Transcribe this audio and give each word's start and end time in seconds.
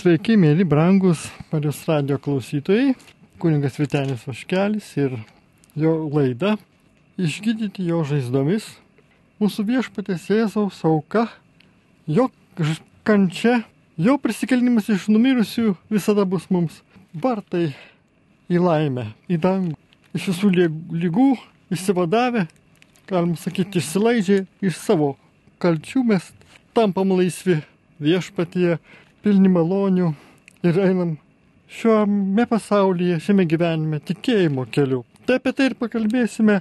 Sveiki, 0.00 0.32
mėly, 0.40 0.64
brangus 0.64 1.26
Marijos 1.50 1.82
radio 1.84 2.16
klausytojai, 2.24 2.94
kuningas 3.36 3.74
Vitenis 3.76 4.22
Vaškelis 4.24 4.86
ir 4.96 5.18
jo 5.76 5.90
laida 6.08 6.54
Išgydyti 7.20 7.84
jo 7.84 7.98
žaizdomis, 8.08 8.64
mūsų 9.42 9.64
viešpatės 9.68 10.24
Jėzaus 10.30 10.78
auka, 10.88 11.26
jo 12.08 12.30
kančia, 13.04 13.58
jo 14.00 14.14
prisikelimas 14.22 14.88
iš 14.88 15.04
numirusių 15.12 15.74
visada 15.92 16.24
bus 16.24 16.48
mums 16.48 16.80
vartai 17.12 17.66
į 18.48 18.62
laimę, 18.64 19.04
į 19.28 19.36
dangų. 19.44 19.76
Iš 20.16 20.30
visų 20.30 20.54
lygų 21.02 21.28
išsivadavę, 21.76 22.46
galim 23.10 23.36
sakyti, 23.36 23.84
išsilaidžiai 23.84 24.48
iš 24.64 24.80
savo 24.80 25.12
kalčių 25.60 26.06
mes 26.14 26.32
tampam 26.72 27.12
laisvi 27.20 27.60
viešpatyje 28.00 28.80
pilni 29.24 29.50
malonių 29.52 30.12
ir 30.66 30.80
einam 30.80 31.16
šiame 31.70 32.46
pasaulyje, 32.50 33.20
šiame 33.22 33.46
gyvenime 33.48 34.00
tikėjimo 34.02 34.66
keliu. 34.72 35.04
Tai 35.26 35.38
apie 35.38 35.52
tai 35.54 35.70
ir 35.70 35.76
pakalbėsime, 35.78 36.60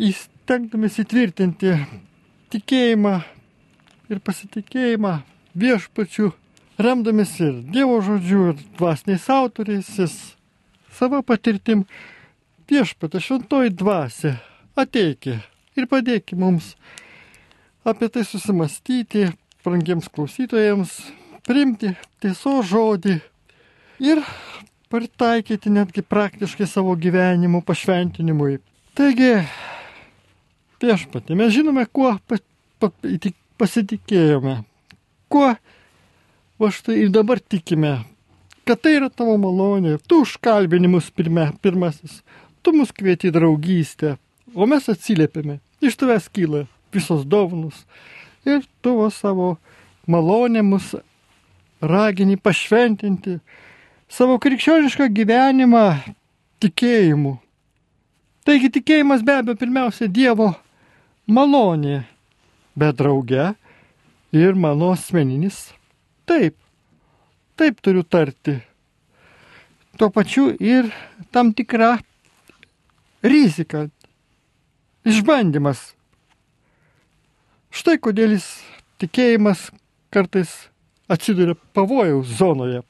įstengdamis 0.00 0.98
įtvirtinti 1.02 1.74
tikėjimą 2.52 3.14
ir 4.10 4.20
pasitikėjimą 4.26 5.14
viešpačių, 5.60 6.30
remdamis 6.82 7.36
ir 7.40 7.60
Dievo 7.72 8.00
žodžiu, 8.04 8.50
ir 8.52 8.64
dvasiniais 8.78 9.28
autoriais, 9.32 9.88
jis 9.98 10.16
savo 10.96 11.22
patirtim 11.26 11.86
viešpatė 12.70 13.22
šventoji 13.22 13.72
dvasia 13.74 14.36
ateikė 14.78 15.38
ir 15.78 15.88
padėkė 15.90 16.38
mums 16.38 16.74
apie 17.86 18.10
tai 18.12 18.26
susimastyti, 18.28 19.30
brangiems 19.64 20.10
klausytojams, 20.12 20.98
priimti 21.50 21.96
tiesos 22.22 22.68
žodį 22.70 23.16
ir 24.06 24.20
pritaikyti 24.90 25.72
netgi 25.74 26.04
praktiškai 26.06 26.68
savo 26.70 26.94
gyvenimo 26.94 27.58
pašventinimui. 27.66 28.60
Taigi, 28.94 29.32
viešpatė, 30.82 31.34
mes 31.38 31.50
žinome, 31.54 31.86
kuo 31.90 32.12
pasitikėjome, 33.58 34.60
kuo 35.30 35.50
va 36.60 36.70
štai 36.74 37.00
ir 37.04 37.12
dabar 37.14 37.42
tikime, 37.42 37.96
kad 38.68 38.82
tai 38.84 38.94
yra 39.00 39.10
tavo 39.10 39.34
malonė, 39.40 39.98
tu 40.06 40.22
užkalbinimus 40.22 41.10
pirme, 41.14 41.50
pirmasis, 41.62 42.20
tu 42.62 42.74
mus 42.76 42.94
kvieti 42.94 43.30
į 43.30 43.34
draugystę, 43.40 44.16
o 44.54 44.70
mes 44.70 44.86
atsiliepėme, 44.92 45.58
iš 45.82 45.98
tavęs 45.98 46.30
kyla 46.30 46.66
visos 46.94 47.26
dovanus 47.26 47.86
ir 48.46 48.62
tu 48.82 48.94
savo 49.14 49.56
malonė 50.10 50.62
mus 50.66 50.94
ragini 51.80 52.36
pašventinti 52.36 53.38
savo 54.10 54.38
krikščionišką 54.42 55.08
gyvenimą 55.14 55.84
tikėjimu. 56.60 57.36
Taigi 58.44 58.70
tikėjimas 58.76 59.24
be 59.24 59.36
abejo 59.40 59.58
pirmiausia 59.60 60.08
Dievo 60.08 60.50
malonė, 61.30 62.02
bet 62.76 62.98
drauge 62.98 63.52
ir 64.32 64.56
mano 64.56 64.92
asmeninis 64.94 65.68
taip. 66.26 66.56
Taip 67.60 67.80
turiu 67.84 68.02
tarti. 68.02 68.56
Tuo 70.00 70.08
pačiu 70.08 70.48
ir 70.56 70.88
tam 71.30 71.52
tikra 71.52 71.98
rizika, 73.22 73.88
išbandymas. 75.04 75.90
Štai 77.70 77.98
kodėl 78.00 78.32
jis 78.38 78.48
tikėjimas 79.02 79.68
kartais 80.10 80.69
atsiduria 81.10 81.58
pavojaus 81.74 82.30
zonoje. 82.38 82.82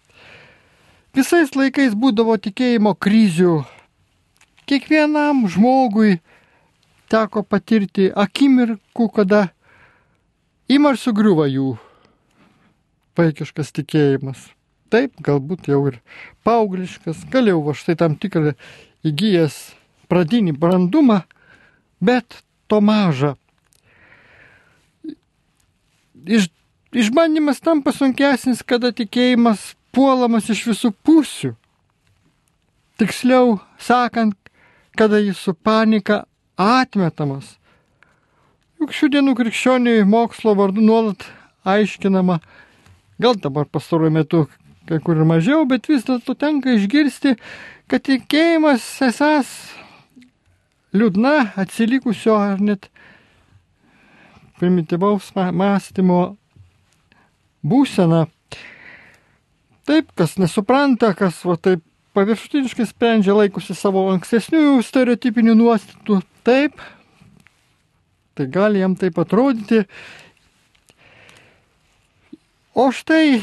Visais 1.17 1.51
laikais 1.57 1.97
būdavo 1.99 2.37
tikėjimo 2.39 2.95
krizių. 2.95 3.61
Kiekvienam 4.71 5.47
žmogui 5.51 6.21
teko 7.11 7.43
patirti 7.43 8.11
akimirkų, 8.15 9.09
kada 9.17 9.49
ima 10.71 10.93
ir 10.95 11.01
sugriuva 11.01 11.49
jų 11.51 11.73
vaikiškas 13.19 13.75
tikėjimas. 13.81 14.47
Taip, 14.91 15.19
galbūt 15.23 15.69
jau 15.71 15.83
ir 15.91 15.99
paaugliškas, 16.47 17.27
gal 17.31 17.51
jau 17.51 17.61
va 17.67 17.75
štai 17.79 17.97
tam 17.99 18.17
tikrą 18.19 18.55
įgyjęs 19.07 19.59
pradinį 20.11 20.55
brandumą, 20.59 21.21
bet 22.03 22.41
to 22.71 22.81
maža. 22.83 23.37
Iš 26.27 26.51
Išbandymas 26.91 27.61
tampa 27.63 27.93
sunkesnis, 27.95 28.65
kada 28.67 28.91
tikėjimas 28.91 29.75
puolamas 29.95 30.49
iš 30.51 30.65
visų 30.73 30.91
pusių. 31.07 31.53
Tiksliau 32.99 33.61
sakant, 33.79 34.35
kada 34.99 35.21
jis 35.23 35.39
su 35.39 35.55
panika 35.55 36.25
atmetamas. 36.59 37.55
Juk 38.81 38.95
šių 38.97 39.11
dienų 39.15 39.37
krikščioniui 39.39 40.03
mokslo 40.09 40.57
vardu 40.59 40.83
nuolat 40.83 41.29
aiškinama, 41.69 42.41
gal 43.21 43.39
dabar 43.39 43.69
pastaruoju 43.71 44.17
metu 44.17 44.43
kai 44.89 44.99
kur 45.05 45.21
ir 45.21 45.29
mažiau, 45.29 45.63
bet 45.71 45.87
vis 45.87 46.03
dėlto 46.09 46.35
tenka 46.35 46.73
išgirsti, 46.75 47.37
kad 47.87 48.03
tikėjimas 48.09 48.83
esas 49.07 49.53
liūdna, 50.97 51.53
atsilikusio 51.61 52.35
ar 52.35 52.59
net 52.59 52.91
primityvaus 54.59 55.31
mąstymo 55.37 56.40
būseną. 57.67 58.27
Taip, 59.89 60.11
kas 60.15 60.37
nesupranta, 60.39 61.13
kas 61.19 61.41
va 61.45 61.57
taip 61.57 61.83
paviršutiniškai 62.15 62.87
sprendžia, 62.89 63.35
laikosi 63.37 63.75
savo 63.79 64.07
ankstesnių 64.13 64.81
stereotipinių 64.87 65.55
nuostatų, 65.59 66.21
taip, 66.47 66.81
tai 68.35 68.47
gali 68.51 68.83
jam 68.83 68.97
taip 68.99 69.19
atrodyti. 69.23 69.85
O 72.75 72.91
štai 72.95 73.41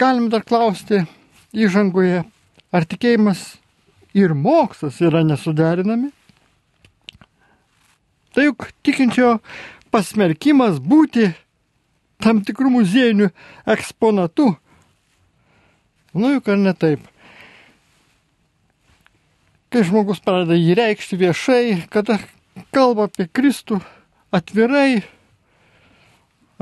galim 0.00 0.30
dar 0.32 0.44
klausti 0.46 1.04
įžangoje, 1.54 2.24
ar 2.74 2.88
tikėjimas 2.88 3.54
ir 4.16 4.34
mokslas 4.34 5.00
yra 5.04 5.22
nesuderinami? 5.26 6.10
Tai 8.34 8.48
juk 8.48 8.66
tikinčio 8.82 9.38
pasmerkimas 9.94 10.80
būti 10.82 11.28
tam 12.22 12.42
tikrų 12.44 12.70
muziejinių 12.78 13.30
eksponatų. 13.74 14.52
Nu 16.14 16.30
juk 16.36 16.48
ar 16.52 16.60
ne 16.60 16.74
taip. 16.78 17.02
Kai 19.74 19.82
žmogus 19.82 20.20
pradeda 20.22 20.54
jį 20.54 20.76
reikšti 20.78 21.18
viešai, 21.18 21.64
kada 21.90 22.20
kalba 22.74 23.08
apie 23.08 23.26
Kristų 23.26 23.80
atvirai, 24.34 25.02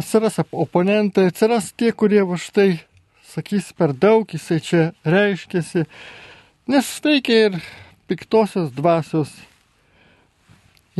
atsiras 0.01 0.41
oponentai, 0.41 1.29
atsiras 1.29 1.73
tie, 1.77 1.93
kurie 1.93 2.23
va 2.25 2.41
štai 2.41 2.81
sakys 3.33 3.71
per 3.77 3.93
daug, 3.93 4.29
jisai 4.29 4.61
čia 4.65 4.83
reiškėsi, 5.09 5.85
nes 6.73 6.89
veikia 7.05 7.39
ir 7.47 7.61
piktosios 8.09 8.73
dvasios 8.77 9.33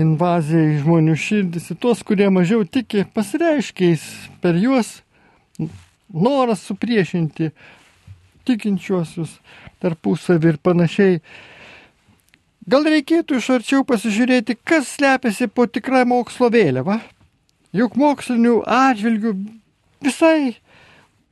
invazija 0.01 0.73
į 0.73 0.81
žmonių 0.83 1.17
širdis, 1.19 1.71
į 1.73 1.79
tuos, 1.83 2.03
kurie 2.07 2.29
mažiau 2.33 2.65
tiki, 2.65 3.05
pasireiškiais 3.15 4.05
per 4.43 4.57
juos 4.61 5.01
noras 6.13 6.65
supriešinti 6.69 7.51
tikinčiuosius 8.49 9.37
tarpusavį 9.83 10.55
ir 10.55 10.61
panašiai. 10.65 11.21
Gal 12.71 12.87
reikėtų 12.87 13.41
iš 13.41 13.49
arčiau 13.57 13.83
pasižiūrėti, 13.87 14.57
kas 14.65 14.95
slepiasi 14.97 15.49
po 15.51 15.67
tikrą 15.67 16.05
mokslo 16.09 16.49
vėliavą? 16.53 17.01
Juk 17.75 17.97
mokslinių 17.99 18.61
atžvilgių 18.69 19.33
visai 20.05 20.55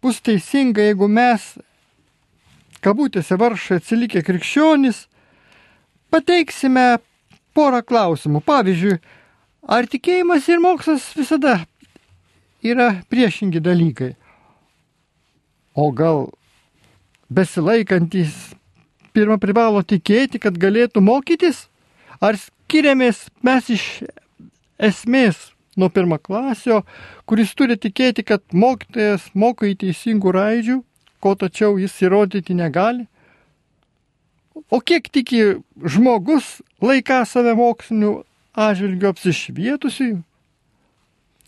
bus 0.02 0.18
teisinga, 0.24 0.82
jeigu 0.88 1.06
mes, 1.12 1.44
kabutėse 2.82 3.36
varšai 3.38 3.78
atsilikę 3.78 4.24
krikščionys, 4.26 5.04
pateiksime 6.10 6.98
porą 7.56 7.82
klausimų. 7.86 8.42
Pavyzdžiui, 8.46 8.98
ar 9.68 9.88
tikėjimas 9.90 10.48
ir 10.50 10.62
mokslas 10.62 11.10
visada 11.16 11.60
yra 12.62 12.92
priešingi 13.12 13.62
dalykai? 13.64 14.14
O 15.74 15.90
gal 15.94 16.28
besilaikantis 17.30 18.34
pirmą 19.14 19.38
privalo 19.42 19.82
tikėti, 19.82 20.40
kad 20.42 20.58
galėtų 20.58 21.02
mokytis? 21.04 21.68
Ar 22.20 22.36
skiriamės 22.36 23.28
mes 23.46 23.70
iš 23.72 23.84
esmės 24.80 25.50
nuo 25.78 25.88
pirmą 25.88 26.18
klasio, 26.20 26.82
kuris 27.24 27.54
turi 27.56 27.78
tikėti, 27.80 28.24
kad 28.26 28.42
mokytojas 28.52 29.30
moko 29.34 29.68
į 29.68 29.76
teisingų 29.80 30.34
raidžių, 30.36 30.76
ko 31.20 31.34
tačiau 31.38 31.78
jis 31.80 31.94
įrodyti 32.04 32.56
negali? 32.58 33.06
O 34.70 34.80
kiek 34.80 35.08
tiki 35.12 35.40
žmogus 35.80 36.58
laiką 36.82 37.22
save 37.28 37.54
mokslinių 37.58 38.12
atžvilgių 38.58 39.10
apsišvietusiųjų? 39.14 40.20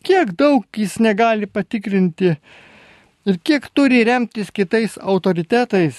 Kiek 0.03 0.33
daug 0.39 0.67
jis 0.75 0.97
negali 0.99 1.47
patikrinti 1.47 2.33
ir 3.27 3.39
kiek 3.47 3.69
turi 3.75 4.03
remtis 4.07 4.51
kitais 4.51 4.97
autoritetais. 4.99 5.99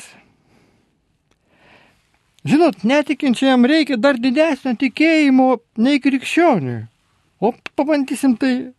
Žinot, 2.44 2.82
netikinčiam 2.84 3.64
reikia 3.64 3.96
dar 3.96 4.20
didesnio 4.20 4.74
tikėjimo 4.76 5.62
nei 5.80 6.02
krikščioniui. 6.04 6.82
O 7.40 7.54
pabandysim 7.76 8.36
tai 8.40 8.74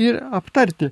ir 0.00 0.20
aptarti. 0.32 0.88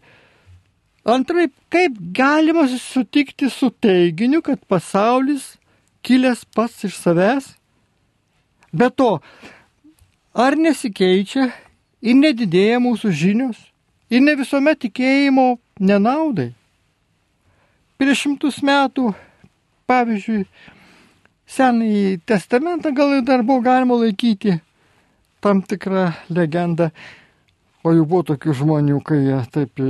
Antraip, 1.09 1.55
kaip 1.73 1.97
galima 2.13 2.67
sutikti 2.69 3.49
su 3.49 3.71
teiginiu, 3.73 4.43
kad 4.45 4.61
pasaulis 4.69 5.55
kilęs 6.07 6.45
pats 6.55 6.85
iš 6.89 6.97
savęs? 7.01 7.53
Be 8.73 8.91
to, 8.91 9.19
ar 10.35 10.57
nesikeičia 10.57 11.51
ir 12.01 12.17
nedidėja 12.17 12.79
mūsų 12.83 13.11
žinios 13.11 13.59
ir 14.11 14.23
ne 14.23 14.37
visuomet 14.39 14.81
tikėjimo 14.87 15.59
nenaudai? 15.83 16.53
Prieš 18.01 18.27
šimtus 18.27 18.63
metų, 18.65 19.11
pavyzdžiui, 19.91 20.45
Senąjį 21.51 22.21
testamentą 22.31 22.93
gal 22.95 23.17
ir 23.17 23.25
dar 23.27 23.43
buvo 23.43 23.59
galima 23.65 23.97
laikyti 23.99 24.61
tam 25.43 25.65
tikrą 25.67 26.13
legendą, 26.31 26.93
o 27.83 27.91
jau 27.97 28.05
buvo 28.07 28.23
tokių 28.29 28.55
žmonių, 28.61 29.01
kai 29.03 29.19
jie 29.25 29.41
taip. 29.51 29.83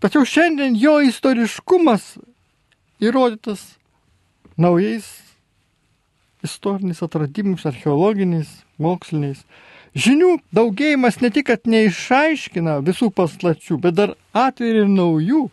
Tačiau 0.00 0.24
šiandien 0.24 0.78
jo 0.80 0.94
istoriškumas 1.04 2.14
įrodytas 3.02 3.66
naujais 4.56 5.10
istoriniais 6.42 7.02
atradimais, 7.02 7.64
archeologiniais, 7.66 8.50
moksliniais. 8.82 9.42
Žinių 9.92 10.38
daugėjimas 10.56 11.18
ne 11.20 11.30
tik, 11.32 11.50
kad 11.50 11.68
neišaiškina 11.68 12.78
visų 12.86 13.10
paslačių, 13.14 13.78
bet 13.82 13.98
dar 13.98 14.14
atveria 14.32 14.86
ir 14.86 14.90
naujų. 14.90 15.46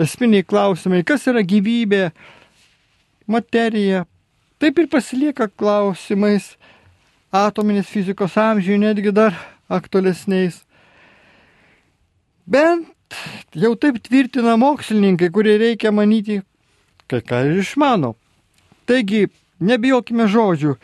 Esminiai 0.00 0.46
klausimai, 0.46 1.02
kas 1.04 1.26
yra 1.28 1.42
gyvybė, 1.44 2.10
materija, 3.30 4.04
taip 4.62 4.78
ir 4.78 4.88
pasilieka 4.92 5.50
klausimais 5.50 6.54
atominės 7.34 7.90
fizikos 7.90 8.38
amžiui 8.38 8.78
netgi 8.80 9.12
dar 9.14 9.36
aktualesniais. 9.70 10.62
Bent 12.46 12.88
jau 13.54 13.74
taip 13.78 14.00
tvirtina 14.02 14.56
mokslininkai, 14.58 15.30
kurie 15.34 15.58
reikia 15.60 15.92
manyti, 15.94 16.40
kai 17.10 17.22
ką 17.26 17.44
ir 17.50 17.60
išmano. 17.62 18.14
Taigi, 18.90 19.28
nebijokime 19.60 20.26
žodžių, 20.30 20.74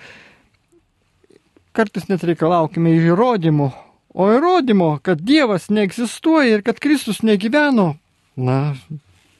kartais 1.76 2.08
net 2.08 2.25
reikalaukime 2.25 2.94
įrodymų, 2.96 3.69
o 4.17 4.28
įrodymo, 4.32 4.96
kad 5.05 5.20
Dievas 5.20 5.69
neegzistuoja 5.69 6.56
ir 6.56 6.64
kad 6.64 6.81
Kristus 6.81 7.20
negyveno, 7.26 7.96
na, 8.37 8.76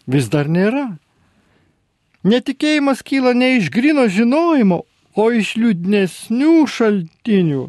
vis 0.05 0.29
dar 0.33 0.51
nėra. 0.53 0.97
Netikėjimas 2.27 3.05
kyla 3.07 3.33
ne 3.39 3.55
iš 3.61 3.71
grino 3.73 4.09
žinojimo, 4.11 4.83
o 5.17 5.25
iš 5.33 5.55
liūdnesnių 5.57 6.55
šaltinių. 6.69 7.69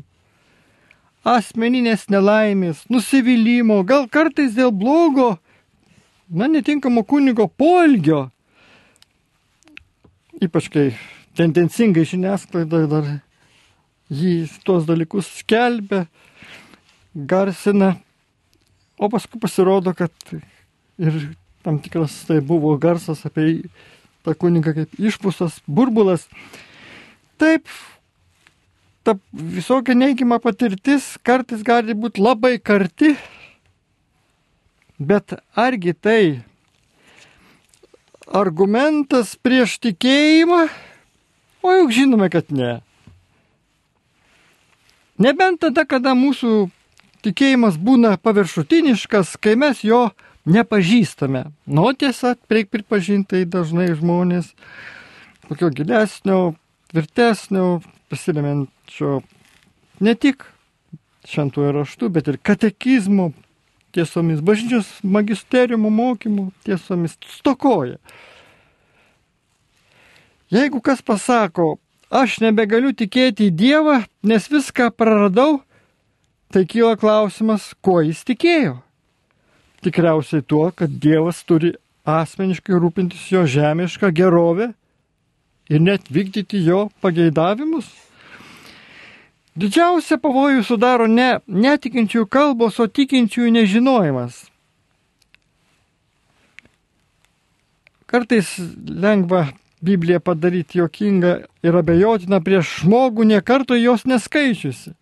Asmeninės 1.28 2.08
nelaimės, 2.12 2.86
nusivylimų, 2.92 3.81
gal 3.88 4.08
kartais 4.12 4.56
dėl 4.56 4.72
blogo, 4.72 5.36
na, 6.28 6.48
netinkamo 6.52 7.04
kunigo 7.08 7.48
polgio. 7.48 8.28
Ypač 10.44 10.68
kai 10.72 10.90
tendencingai 11.38 12.06
žiniasklaida 12.07 12.84
dar 12.89 13.10
jį 14.13 14.48
tuos 14.66 14.88
dalykus 14.88 15.30
skelbia, 15.42 16.06
garsina, 17.13 17.95
o 18.98 19.10
paskui 19.12 19.39
pasirodo, 19.42 19.94
kad 19.98 20.13
ir 20.98 21.19
tam 21.66 21.80
tikras 21.84 22.24
tai 22.28 22.39
buvo 22.42 22.74
garsas 22.81 23.25
apie 23.28 23.68
tą 24.25 24.34
kunigą 24.39 24.74
kaip 24.75 24.98
išpūstas 25.00 25.60
burbulas. 25.68 26.25
Taip, 27.38 27.68
ta 29.06 29.18
visokia 29.31 29.95
neigiama 29.98 30.40
patirtis 30.44 31.16
kartais 31.24 31.62
gali 31.66 31.95
būti 31.95 32.24
labai 32.24 32.57
karti, 32.57 33.13
bet 34.98 35.38
argi 35.56 35.94
tai 35.94 36.22
argumentas 38.28 39.36
prieš 39.40 39.78
tikėjimą? 39.86 40.66
O 41.68 41.74
juk 41.75 41.92
žinome, 41.92 42.30
kad 42.31 42.48
ne. 42.56 42.78
Nebent 45.19 45.60
tada, 45.66 45.84
kada 45.90 46.14
mūsų 46.16 46.69
tikėjimas 47.25 47.75
būna 47.81 48.14
paviršutiniškas, 48.24 49.34
kai 49.42 49.58
mes 49.60 49.81
jo 49.84 50.06
nepažįstame. 50.48 51.48
Nu, 51.68 51.90
tiesa, 51.92 52.36
reikia 52.48 52.78
pripažinti, 52.78 53.44
dažnai 53.52 53.90
žmonės 53.98 54.54
tokio 55.50 55.72
gilesnio, 55.75 56.54
tvirtesnio, 56.94 57.81
pasiremiančio 58.08 59.19
ne 60.00 60.16
tik 60.16 60.48
šventųjų 61.28 61.74
raštų, 61.81 62.12
bet 62.16 62.31
ir 62.31 62.40
katekizmų 62.40 63.31
tiesomis, 63.96 64.40
bažnyčios 64.46 64.88
magisteriumų 65.04 65.92
mokymų 65.92 66.48
tiesomis 66.68 67.18
stokoja. 67.40 67.98
Jeigu 70.47 70.79
kas 70.79 71.01
pasako, 71.03 71.75
aš 72.07 72.38
nebegaliu 72.39 72.94
tikėti 72.95 73.49
į 73.49 73.55
Dievą, 73.59 73.97
nes 74.23 74.47
viską 74.47 74.94
praradau, 74.95 75.59
tai 76.55 76.63
kyla 76.63 76.95
klausimas, 76.95 77.73
kuo 77.83 77.99
jis 78.05 78.23
tikėjo. 78.23 78.77
Tikriausiai 79.83 80.45
tuo, 80.47 80.69
kad 80.71 80.95
Dievas 81.03 81.44
turi 81.44 81.73
asmeniškai 82.07 82.79
rūpintis 82.79 83.27
jo 83.33 83.44
žemišką 83.44 84.13
gerovę 84.15 84.71
ir 85.67 85.83
net 85.83 86.07
vykdyti 86.07 86.63
jo 86.63 86.88
pageidavimus. 87.03 87.91
Didžiausia 89.57 90.15
pavojų 90.21 90.63
sudaro 90.63 91.11
ne 91.11 91.41
netikinčių 91.47 92.23
kalbos, 92.31 92.79
o 92.79 92.88
tikinčių 92.88 93.51
nežinojimas. 93.51 94.45
Kartais 98.07 98.53
lengva 98.88 99.49
Bibliją 99.81 100.19
padaryti 100.19 100.79
jokingą 100.79 101.33
ir 101.63 101.75
abejotiną 101.77 102.39
prieš 102.41 102.81
žmogų, 102.81 103.27
niekarto 103.29 103.77
jos 103.77 104.07
neskaičiusi. 104.09 104.95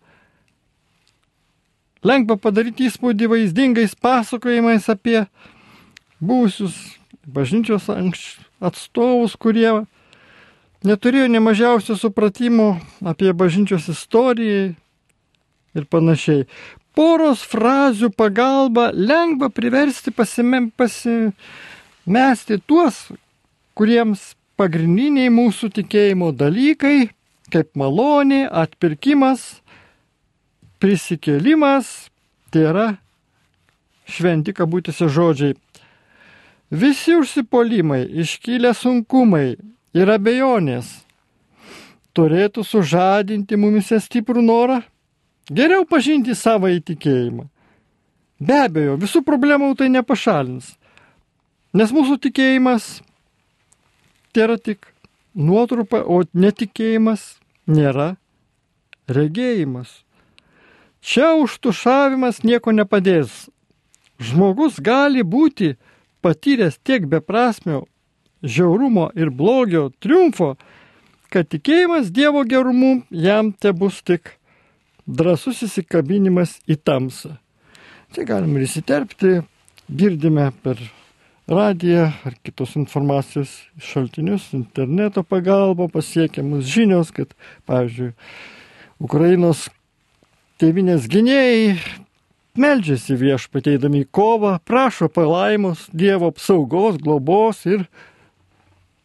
Lengva 2.04 2.36
padaryti 2.36 2.86
įspūdį 2.90 3.30
vaizdingais 3.32 3.96
pasakojimais 3.96 4.84
apie 4.92 5.24
būsius 6.20 6.76
bažnyčios 7.26 7.88
atstovus, 8.60 9.34
kurie 9.40 9.86
neturėjo 10.86 11.26
nemažiausio 11.32 11.96
supratimo 11.98 12.76
apie 13.00 13.32
bažnyčios 13.32 13.88
istoriją 13.90 14.74
ir 15.76 15.88
panašiai. 15.90 16.46
Poros 16.96 17.42
frazių 17.44 18.12
pagalba 18.16 18.88
lengva 18.92 19.50
priversti 19.52 20.12
pasime, 20.12 20.68
pasimesti 20.76 22.56
tuos, 22.64 23.08
kuriems 23.76 24.36
pagrindiniai 24.56 25.30
mūsų 25.32 25.70
tikėjimo 25.78 26.32
dalykai, 26.36 27.10
kaip 27.52 27.72
malonė, 27.78 28.46
atpirkimas, 28.48 29.60
prisikėlimas 30.82 32.10
tai 32.50 32.66
yra 32.70 32.86
šventi 34.08 34.54
kabutėse 34.56 35.08
žodžiai. 35.12 35.56
Visi 36.70 37.14
užsipolimai, 37.14 38.02
iškilę 38.22 38.72
sunkumai 38.74 39.56
ir 39.94 40.10
abejonės 40.10 40.88
turėtų 42.16 42.64
sužadinti 42.64 43.58
mumise 43.60 44.00
stiprų 44.02 44.42
norą 44.42 44.80
geriau 45.52 45.84
pažinti 45.86 46.34
savo 46.34 46.70
įtikėjimą. 46.72 47.46
Be 48.40 48.56
abejo, 48.66 48.96
visų 49.00 49.22
problemų 49.24 49.70
tai 49.78 49.88
nepašalins, 49.92 50.74
nes 51.76 51.92
mūsų 51.94 52.18
tikėjimas 52.26 52.98
tai 54.36 54.44
yra 54.44 54.58
tik 54.60 54.84
nuotrupa, 55.32 56.02
o 56.04 56.20
netikėjimas 56.36 57.38
nėra 57.64 58.16
regėjimas. 59.08 60.02
Čia 61.00 61.30
užtušavimas 61.40 62.42
nieko 62.44 62.74
nepadės. 62.76 63.46
Žmogus 64.20 64.76
gali 64.84 65.24
būti 65.24 65.76
patyręs 66.20 66.76
tiek 66.84 67.06
beprasmio 67.08 67.86
žiaurumo 68.44 69.08
ir 69.16 69.32
blogio 69.32 69.86
triumfo, 70.04 70.56
kad 71.32 71.48
tikėjimas 71.48 72.12
Dievo 72.12 72.44
gerumu 72.44 73.06
jam 73.08 73.54
te 73.56 73.72
bus 73.72 74.02
tik 74.04 74.34
drasus 75.06 75.64
įsikabinimas 75.64 76.58
į 76.68 76.76
tamsą. 76.76 77.38
Čia 78.12 78.28
galim 78.28 78.52
ir 78.58 78.68
įsiterpti, 78.68 79.40
girdime 79.88 80.50
per 80.60 80.84
radiją 81.46 82.10
ar 82.24 82.34
kitos 82.42 82.74
informacijos 82.76 83.52
šaltinius, 83.78 84.50
interneto 84.52 85.22
pagalba 85.22 85.88
pasiekiamus 85.88 86.66
žinios, 86.66 87.12
kad, 87.14 87.34
pavyzdžiui, 87.70 88.10
Ukrainos 89.02 89.68
tėvinės 90.60 91.06
gynėjai 91.12 91.76
meldžiasi 92.56 93.18
viešpateidami 93.20 94.02
į 94.04 94.10
kovą, 94.16 94.56
prašo 94.64 95.10
palaimos, 95.12 95.86
Dievo 95.92 96.32
apsaugos, 96.32 96.96
globos 96.98 97.62
ir 97.68 97.84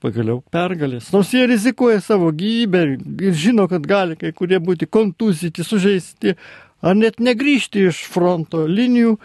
pagaliau 0.02 0.40
pergalės. 0.54 1.12
Nors 1.14 1.34
jie 1.36 1.44
rizikuoja 1.52 2.00
savo 2.02 2.32
gyvybę 2.34 2.86
ir 3.28 3.38
žino, 3.38 3.68
kad 3.70 3.86
gali 3.86 4.18
kai 4.18 4.32
kurie 4.34 4.58
būti 4.64 4.88
kontuzyti, 4.90 5.68
sužeisti 5.68 6.34
ar 6.82 6.98
net 6.98 7.20
negrįžti 7.22 7.86
iš 7.92 8.02
fronto 8.10 8.64
linijų, 8.66 9.18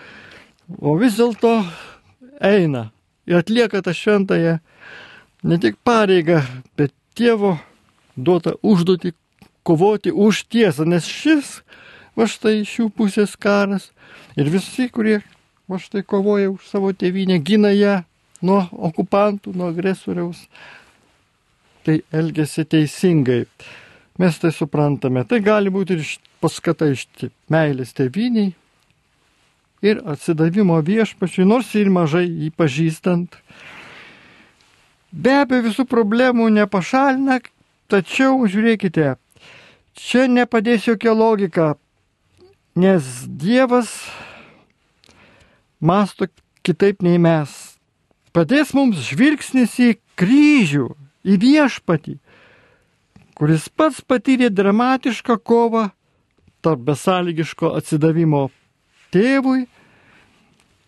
o 0.82 0.98
vis 1.00 1.16
dėlto 1.16 1.54
eina 2.44 2.90
ir 3.26 3.36
atlieka 3.36 3.82
tą 3.82 3.94
šventąją 3.94 4.58
ne 5.44 5.58
tik 5.58 5.76
pareigą, 5.84 6.42
bet 6.76 6.94
Dievo 7.16 7.56
duotą 8.16 8.58
užduotį 8.62 9.12
kovoti 9.64 10.12
už 10.12 10.44
tiesą, 10.52 10.84
nes 10.84 11.06
šis 11.08 11.60
va 12.16 12.26
štai 12.28 12.60
šių 12.68 12.90
pusės 12.92 13.36
karas 13.40 13.90
ir 14.36 14.50
visi, 14.52 14.88
kurie 14.92 15.22
va 15.68 15.80
štai 15.80 16.04
kovoja 16.04 16.50
už 16.52 16.66
savo 16.68 16.92
tėvynę, 16.92 17.40
gina 17.40 17.72
ją 17.72 18.02
nuo 18.44 18.66
okupantų, 18.90 19.54
nuo 19.56 19.70
agresoriaus, 19.72 20.44
tai 21.86 22.02
elgesi 22.12 22.66
teisingai. 22.68 23.46
Mes 24.20 24.38
tai 24.40 24.52
suprantame. 24.52 25.24
Tai 25.28 25.40
gali 25.44 25.72
būti 25.72 25.96
ir 25.96 26.06
paskata 26.40 26.88
iš 26.92 27.04
meilės 27.52 27.92
tėviniai 27.96 28.54
ir 29.82 30.00
atsidavimo 30.04 30.78
viešpačiui, 30.84 31.46
nors 31.48 31.72
ir 31.76 31.90
mažai 31.92 32.26
jį 32.26 32.50
pažįstant. 32.56 33.36
Be 35.12 35.34
abejo, 35.42 35.68
visų 35.68 35.86
problemų 35.88 36.48
nepašalina, 36.52 37.40
tačiau 37.88 38.44
žiūrėkite, 38.50 39.14
čia 39.96 40.26
nepadės 40.28 40.88
jokia 40.88 41.14
logika, 41.16 41.74
nes 42.76 43.24
Dievas 43.26 43.92
masto 45.80 46.28
kitaip 46.66 47.02
nei 47.06 47.20
mes. 47.22 47.52
Padės 48.36 48.74
mums 48.76 49.00
žvilgsnis 49.08 49.78
į 49.80 49.90
kryžių, 50.20 50.90
į 51.24 51.36
viešpatį, 51.40 52.18
kuris 53.36 53.70
pats 53.72 54.02
patyrė 54.04 54.50
dramatišką 54.52 55.38
kovą 55.40 55.88
tarp 56.64 56.82
besąlygiško 56.84 57.72
atsidavimo 57.78 58.48
tėvui 59.14 59.66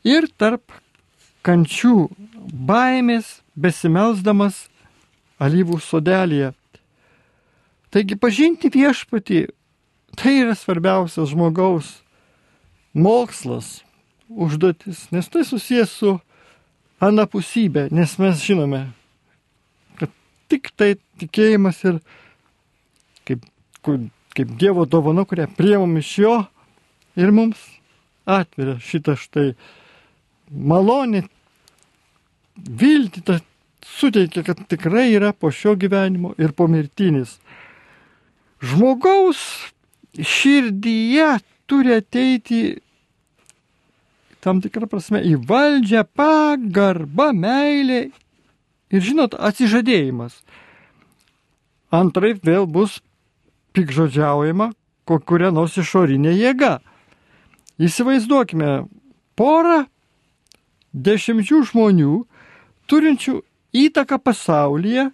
ir 0.07 0.29
tarp 0.39 0.73
kančių, 1.47 2.09
baimės, 2.69 3.39
besimelsdamas 3.57 4.67
alyvų 5.43 5.79
sodelėje. 5.83 6.53
Taigi 7.95 8.19
pažinti 8.21 8.71
viešpatį 8.73 9.47
tai 10.19 10.35
yra 10.43 10.57
svarbiausias 10.59 11.31
žmogaus 11.33 11.99
mokslas, 12.93 13.79
užduotis, 14.29 15.07
nes 15.15 15.29
tai 15.33 15.45
susijęs 15.47 15.95
su 16.01 16.15
anapusybė, 17.05 17.87
nes 17.95 18.17
mes 18.21 18.43
žinome, 18.43 18.83
kad 20.01 20.13
tik 20.51 20.73
tai 20.77 20.97
tikėjimas 21.23 21.81
ir 21.87 22.01
kaip, 23.29 23.47
kaip 23.87 24.55
Dievo 24.61 24.85
dovana, 24.85 25.25
kurią 25.25 25.47
priemam 25.57 25.97
iš 26.01 26.13
jo 26.25 26.37
ir 27.17 27.33
mums 27.33 27.63
atveria 28.29 28.77
šitą 28.83 29.17
štai 29.19 29.53
malonį, 30.53 31.25
viltį, 32.59 33.23
tą 33.25 33.39
suteikia, 33.87 34.45
kad 34.47 34.61
tikrai 34.71 35.09
yra 35.15 35.33
po 35.33 35.53
šio 35.55 35.75
gyvenimo 35.81 36.35
ir 36.41 36.53
po 36.57 36.69
mirtinis. 36.71 37.39
Žmogaus 38.65 39.41
širdyje 40.19 41.37
turi 41.71 41.95
ateiti 41.99 42.63
tam 44.43 44.63
tikrą 44.63 44.89
prasme 44.91 45.21
į 45.27 45.37
valdžią, 45.49 46.05
pagarba, 46.17 47.33
meilė 47.35 48.09
ir, 48.09 49.03
žinot, 49.03 49.35
atsižadėjimas. 49.35 50.37
Antraip 51.95 52.45
vėl 52.47 52.69
bus 52.71 53.01
pikžodžiaujama 53.77 54.73
kokia 55.09 55.53
nors 55.55 55.77
išorinė 55.81 56.35
jėga. 56.37 56.79
Įsivaizduokime 57.79 58.89
porą 59.39 59.85
dešimčių 60.93 61.63
žmonių, 61.71 62.15
turinčių 62.91 63.37
įtaką 63.79 64.19
pasaulyje, 64.19 65.11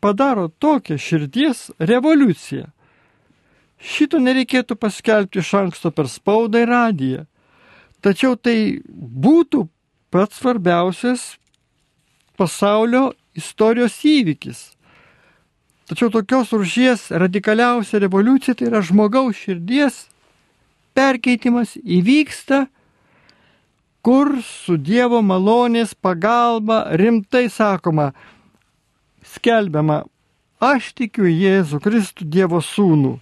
padaro 0.00 0.48
tokią 0.48 0.98
širdies 0.98 1.70
revoliuciją. 1.78 2.68
Šito 3.80 4.20
nereikėtų 4.20 4.76
paskelbti 4.76 5.40
iš 5.40 5.54
anksto 5.56 5.90
per 5.90 6.08
spaudą 6.08 6.62
ir 6.62 6.68
radiją. 6.68 7.24
Tačiau 8.04 8.36
tai 8.36 8.80
būtų 8.86 9.66
pats 10.12 10.40
svarbiausias 10.40 11.40
pasaulio 12.36 13.10
istorijos 13.36 13.98
įvykis. 14.04 14.60
Tačiau 15.90 16.10
tokios 16.12 16.52
rūšies 16.54 17.08
radikaliausia 17.18 17.98
revoliucija 18.04 18.54
tai 18.54 18.68
yra 18.70 18.82
žmogaus 18.84 19.40
širdies 19.40 20.04
perkeitimas 21.00 21.78
įvyksta, 21.80 22.66
kur 24.04 24.36
su 24.44 24.76
Dievo 24.76 25.20
malonės 25.24 25.94
pagalba 25.96 26.82
rimtai 27.00 27.48
sakoma, 27.52 28.10
skelbiama, 29.24 30.02
aš 30.60 30.92
tikiu 31.00 31.28
Jėzų 31.28 31.80
Kristų 31.84 32.28
Dievo 32.28 32.60
sūnų. 32.64 33.16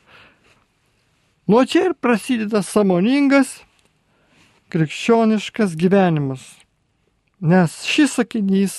Nuo 1.49 1.65
čia 1.65 1.89
ir 1.89 1.95
prasideda 1.97 2.61
samoningas 2.67 3.61
krikščioniškas 4.75 5.79
gyvenimas. 5.81 6.43
Nes 7.41 7.79
šis 7.89 8.19
sakinys 8.19 8.75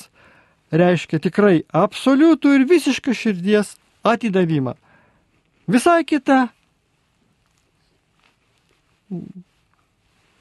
reiškia 0.76 1.22
tikrai 1.24 1.64
absoliutų 1.74 2.60
ir 2.60 2.68
visišką 2.70 3.16
širdies 3.16 3.74
atidavimą. 4.06 4.76
Visai 5.72 6.04
kita 6.06 6.50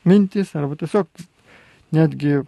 mintis 0.08 0.54
arba 0.56 0.76
tiesiog 0.78 1.08
netgi 1.94 2.40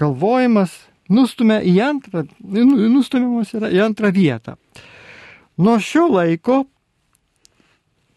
galvojimas 0.00 0.74
nustumia 1.12 1.60
į 1.62 1.76
antrą, 1.84 2.24
nu, 2.40 2.88
nustumiamas 2.94 3.52
yra 3.54 3.70
į 3.72 3.82
antrą 3.84 4.12
vietą. 4.14 4.56
Nuo 5.60 5.76
šio 5.82 6.06
laiko 6.08 6.62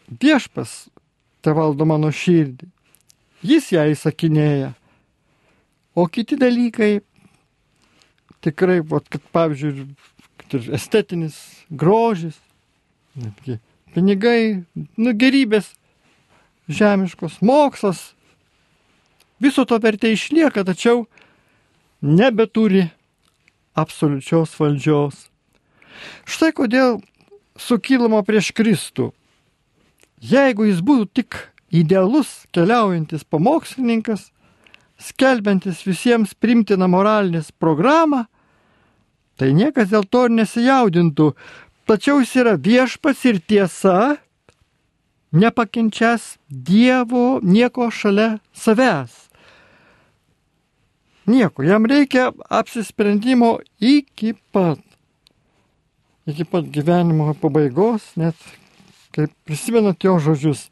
viešpas 0.08 0.86
te 1.44 1.52
valdo 1.54 1.86
mano 1.86 2.10
širdį 2.14 2.70
jis 3.46 3.70
ją 3.74 3.86
įsakinėja. 3.92 4.72
O 5.96 6.06
kiti 6.12 6.36
dalykai 6.38 7.00
tikrai, 8.44 8.80
vat, 8.84 9.08
kad 9.10 9.24
pavyzdžiui, 9.34 9.86
kad 10.40 10.58
ir 10.58 10.68
estetinis 10.76 11.38
grožis, 11.70 12.36
netgi 13.16 13.58
pinigai, 13.94 14.62
nu 15.00 15.14
gerybės, 15.16 15.72
žemiškos 16.68 17.40
mokslas, 17.40 18.14
viso 19.42 19.64
to 19.64 19.78
vertė 19.82 20.12
išlieka, 20.14 20.64
tačiau 20.66 21.06
nebeturi 22.02 22.88
absoliučios 23.76 24.54
valdžios. 24.58 25.26
Štai 26.28 26.52
kodėl 26.56 27.00
sukilimo 27.56 28.20
prieš 28.26 28.52
Kristų. 28.56 29.12
Jeigu 30.20 30.66
jis 30.68 30.80
būtų 30.84 31.08
tik 31.12 31.36
idealus 31.72 32.46
keliaujantis 32.56 33.24
pamokslininkas, 33.28 34.30
skelbiantis 34.96 35.82
visiems 35.84 36.32
primtiną 36.34 36.88
moralinės 36.88 37.52
programą, 37.52 38.24
tai 39.36 39.52
niekas 39.52 39.90
dėl 39.92 40.06
to 40.08 40.24
ir 40.26 40.36
nesijaudintų, 40.38 41.32
tačiau 41.88 42.22
jis 42.22 42.32
yra 42.40 42.56
viešpats 42.56 43.24
ir 43.28 43.40
tiesa, 43.44 44.16
nepakenčias 45.36 46.36
Dievo 46.48 47.40
nieko 47.42 47.90
šalia 47.90 48.38
savęs. 48.56 49.26
Nieko, 51.26 51.64
jam 51.66 51.86
reikia 51.90 52.30
apsisprendimo 52.48 53.56
iki 53.82 54.34
pat, 54.54 54.78
iki 56.26 56.44
pat 56.46 56.68
gyvenimo 56.70 57.34
pabaigos, 57.40 58.12
net 58.14 58.38
kaip 59.16 59.32
prisimenat 59.48 60.04
jo 60.06 60.18
žodžius, 60.22 60.68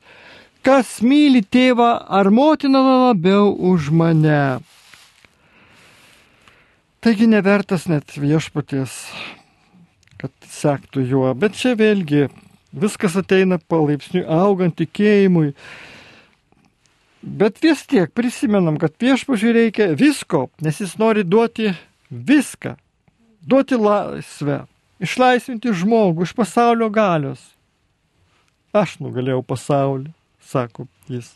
kas 0.62 1.00
myli 1.02 1.42
tėvą 1.42 1.88
ar 2.06 2.30
motiną 2.30 2.84
labiau 3.08 3.50
už 3.50 3.90
mane. 3.90 4.62
Taigi 7.04 7.26
nevertas 7.28 7.88
net 7.90 8.14
viešpaties, 8.16 8.94
kad 10.22 10.32
sektų 10.48 11.02
juo. 11.10 11.34
Bet 11.36 11.58
čia 11.58 11.74
vėlgi 11.76 12.28
viskas 12.74 13.16
ateina 13.20 13.58
palaipsniui 13.58 14.24
augant 14.26 14.76
tikėjimui. 14.78 15.52
Bet 17.24 17.62
vis 17.64 17.86
tiek 17.88 18.10
prisimenam, 18.12 18.76
kad 18.80 18.96
viešpažiui 19.00 19.54
reikia 19.56 19.92
visko, 19.96 20.48
nes 20.60 20.82
jis 20.82 20.98
nori 21.00 21.24
duoti 21.24 21.70
viską. 22.10 22.74
Duoti 23.44 23.78
laisvę, 23.80 24.64
išlaisvinti 25.04 25.72
žmogų 25.76 26.26
iš 26.26 26.34
pasaulio 26.36 26.90
galios. 26.92 27.40
Aš 28.74 28.98
nugalėjau 29.00 29.42
pasaulį 29.46 30.12
sako 30.44 30.88
jis. 31.08 31.34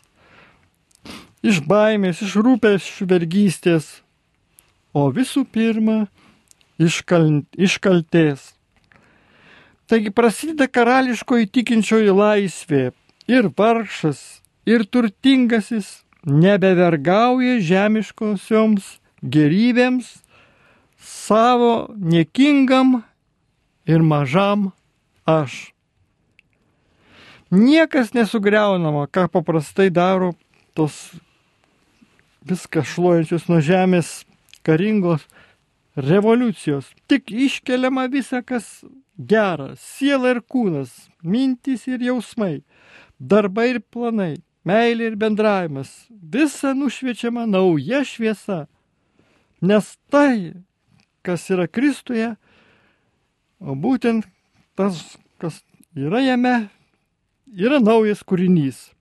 iš 1.41 1.61
baimės, 1.63 2.19
iš 2.21 2.35
rūpesčių 2.43 3.05
vergystės, 3.07 3.85
o 4.91 5.07
visų 5.15 5.45
pirma, 5.47 6.09
iš, 6.77 7.01
kal, 7.07 7.29
iš 7.55 7.77
kalties. 7.79 8.51
Taigi 9.89 10.11
prasideda 10.13 10.67
karališkoji 10.69 11.47
tikinčioji 11.49 12.13
laisvė 12.13 12.81
ir 13.25 13.47
vargšas, 13.57 14.19
ir 14.69 14.83
turtingasis 14.85 16.03
nebevergauja 16.29 17.55
žemiškosioms 17.65 18.99
gerybėms 19.23 20.11
savo 21.01 21.89
niekingam 21.97 22.99
ir 23.89 24.05
mažam 24.05 24.69
aš. 25.25 25.71
Niekas 27.49 28.13
nesugriaunama, 28.13 29.07
ką 29.09 29.25
paprastai 29.33 29.89
daro 29.89 30.35
tos 30.77 31.15
viską 32.45 32.85
šluojančios 32.85 33.49
nuo 33.49 33.57
žemės 33.57 34.19
karingos 34.61 35.25
revoliucijos. 35.97 36.85
Tik 37.09 37.33
iškeliama 37.33 38.05
visa, 38.13 38.43
kas 38.45 38.83
gera- 39.19 39.75
siela 39.77 40.31
ir 40.31 40.41
kūnas, 40.41 41.09
mintys 41.23 41.87
ir 41.87 41.99
jausmai, 41.99 42.63
darbai 43.19 43.75
ir 43.75 43.79
planai, 43.79 44.41
meilė 44.65 45.11
ir 45.11 45.15
bendravimas. 45.15 46.07
Visa 46.09 46.73
nušviečiama 46.73 47.45
nauja 47.45 48.03
šviesa. 48.05 48.67
Nes 49.61 49.97
tai, 50.09 50.53
kas 51.23 51.49
yra 51.49 51.67
Kristuje, 51.67 52.37
o 53.59 53.75
būtent 53.75 54.25
tas, 54.75 55.17
kas 55.37 55.63
yra 55.95 56.21
jame, 56.23 56.69
yra 57.51 57.79
naujas 57.79 58.23
kūrinys. 58.23 58.93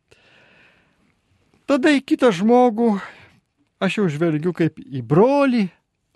Tada 1.68 1.92
į 1.94 2.02
kitą 2.02 2.32
žmogų 2.32 3.00
aš 3.78 4.00
jau 4.00 4.08
žvelgiu 4.10 4.54
kaip 4.56 4.80
į 4.80 5.02
brolį, 5.06 5.68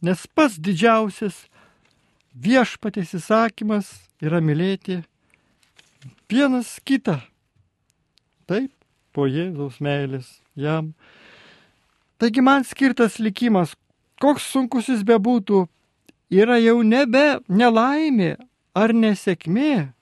nes 0.02 0.26
pats 0.34 0.58
didžiausias 0.58 1.44
viešpatės 2.34 3.14
įsakymas 3.18 3.88
yra 4.22 4.40
mylėti 4.40 5.02
vienas 6.30 6.78
kitą. 6.84 7.20
Taip, 8.48 8.72
po 9.12 9.26
Jėzaus 9.28 9.78
meilės 9.80 10.40
jam. 10.56 10.92
Taigi 12.18 12.42
man 12.44 12.64
skirtas 12.64 13.18
likimas, 13.18 13.74
koks 14.22 14.46
sunkus 14.52 14.88
jis 14.88 15.02
bebūtų, 15.04 15.66
yra 16.32 16.58
jau 16.62 16.80
nebe 16.86 17.42
nelaimė 17.48 18.36
ar 18.74 18.94
nesėkmė, 18.96 19.92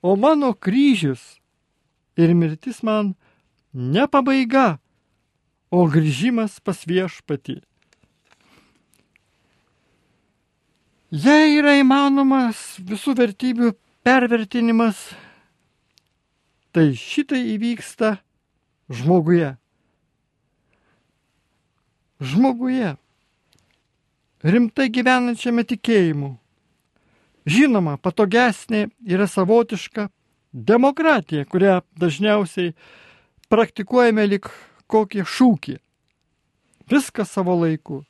o 0.00 0.16
mano 0.16 0.52
kryžius 0.54 1.36
ir 2.16 2.32
mirtis 2.34 2.82
man 2.86 3.14
ne 3.74 4.06
pabaiga, 4.08 4.78
o 5.70 5.84
grįžimas 5.90 6.60
pas 6.64 6.78
viešpatį. 6.86 7.60
Jei 11.14 11.54
yra 11.60 11.76
įmanomas 11.78 12.80
visų 12.82 13.12
vertybių 13.14 13.68
pervertinimas, 14.02 14.98
tai 16.74 16.96
šitai 16.98 17.44
įvyksta 17.52 18.16
žmoguje. 18.90 19.52
Žmoguje, 22.18 22.96
rimtai 24.42 24.88
gyvenančiame 24.90 25.62
tikėjimu. 25.70 26.32
Žinoma, 27.46 27.94
patogesnė 28.02 28.88
yra 29.06 29.28
savotiška 29.30 30.08
demokratija, 30.50 31.46
kurią 31.46 31.84
dažniausiai 31.94 32.74
praktikuojame 33.46 34.26
lik 34.26 34.50
kokį 34.90 35.22
šūkį. 35.22 35.78
Viskas 36.90 37.30
savo 37.30 37.54
laiku. 37.62 38.02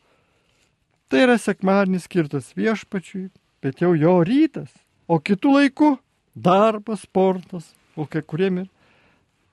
Tai 1.08 1.22
yra 1.22 1.36
sekmadienis 1.38 2.08
skirtas 2.08 2.50
viešpačiui, 2.58 3.28
bet 3.62 3.82
jau 3.82 3.92
jo 3.94 4.18
rytas. 4.26 4.72
O 5.06 5.20
kitų 5.22 5.52
laikų 5.54 5.90
darbas, 6.34 7.04
sportas, 7.06 7.68
o 7.94 8.08
kai 8.10 8.24
kuriem 8.26 8.64
ir 8.64 8.68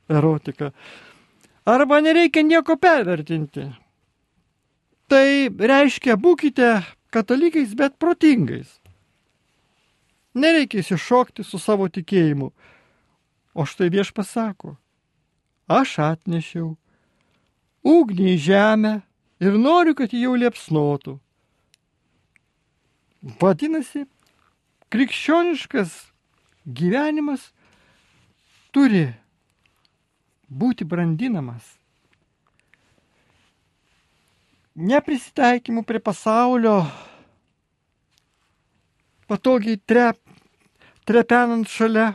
erotika. 0.09 0.71
Arba 1.65 2.01
nereikia 2.01 2.41
nieko 2.43 2.75
pervertinti. 2.75 3.69
Tai 5.07 5.27
reiškia, 5.53 6.17
būkite 6.17 6.81
katalikais, 7.13 7.75
bet 7.77 7.99
protingais. 8.01 8.79
Nereikia 10.33 10.81
įsišokti 10.81 11.45
su 11.45 11.59
savo 11.61 11.85
tikėjimu. 11.85 12.49
O 13.53 13.65
štai 13.69 13.91
vieš 13.93 14.09
pasako, 14.17 14.73
aš 15.69 15.99
atnešiau 16.01 16.71
ugnį 17.85 18.31
į 18.33 18.39
žemę 18.41 18.93
ir 19.43 19.59
noriu, 19.61 19.93
kad 19.93 20.09
jį 20.09 20.23
jau 20.25 20.33
liepsnotų. 20.41 21.19
Vadinasi, 23.23 24.03
krikščioniškas 24.91 25.93
gyvenimas 26.67 27.45
turi 28.75 29.05
būti 30.51 30.83
brandinamas. 30.83 31.63
Neprisitaikymu 34.75 35.85
prie 35.87 36.01
pasaulio, 36.03 36.81
patogiai 39.31 39.79
trep, 39.87 40.19
trepenant 41.07 41.69
šalia, 41.69 42.09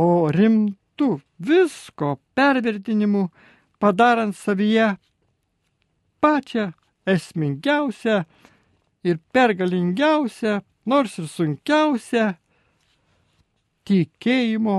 o 0.00 0.32
rimtų 0.32 1.10
visko 1.36 2.14
pervertinimu 2.36 3.28
padarant 3.82 4.36
savyje 4.36 4.94
pačią 6.24 6.70
esmingiausią 7.04 8.22
ir 9.06 9.20
pergalingiausią, 9.34 10.60
nors 10.86 11.16
ir 11.20 11.28
sunkiausią 11.30 12.26
tikėjimo 13.86 14.78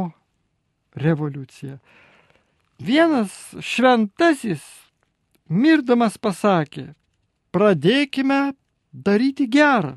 revoliuciją. 1.00 1.78
Vienas 2.78 3.34
šventasis 3.64 4.64
mirdamas 5.50 6.18
pasakė, 6.22 6.92
pradėkime 7.56 8.54
daryti 8.92 9.48
gerą. 9.50 9.96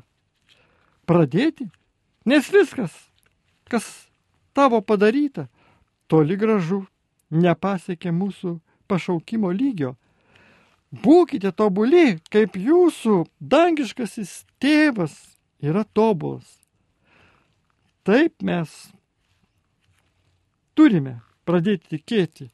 Pradėti, 1.05 1.67
nes 2.25 2.47
viskas, 2.53 2.93
kas 3.67 3.85
tavo 4.55 4.79
padaryta, 4.81 5.49
toli 6.07 6.37
gražu 6.39 6.85
nepasiekė 7.31 8.13
mūsų 8.15 8.59
pašaukimo 8.87 9.51
lygio. 9.51 9.95
Būkite 10.91 11.53
tobuli, 11.55 12.19
kaip 12.31 12.57
jūsų 12.59 13.21
dangiškasis 13.39 14.41
tėvas 14.59 15.13
yra 15.63 15.85
tobulas. 15.95 16.57
Taip 18.03 18.43
mes 18.43 18.71
turime 20.75 21.21
pradėti 21.47 21.95
tikėti. 21.95 22.49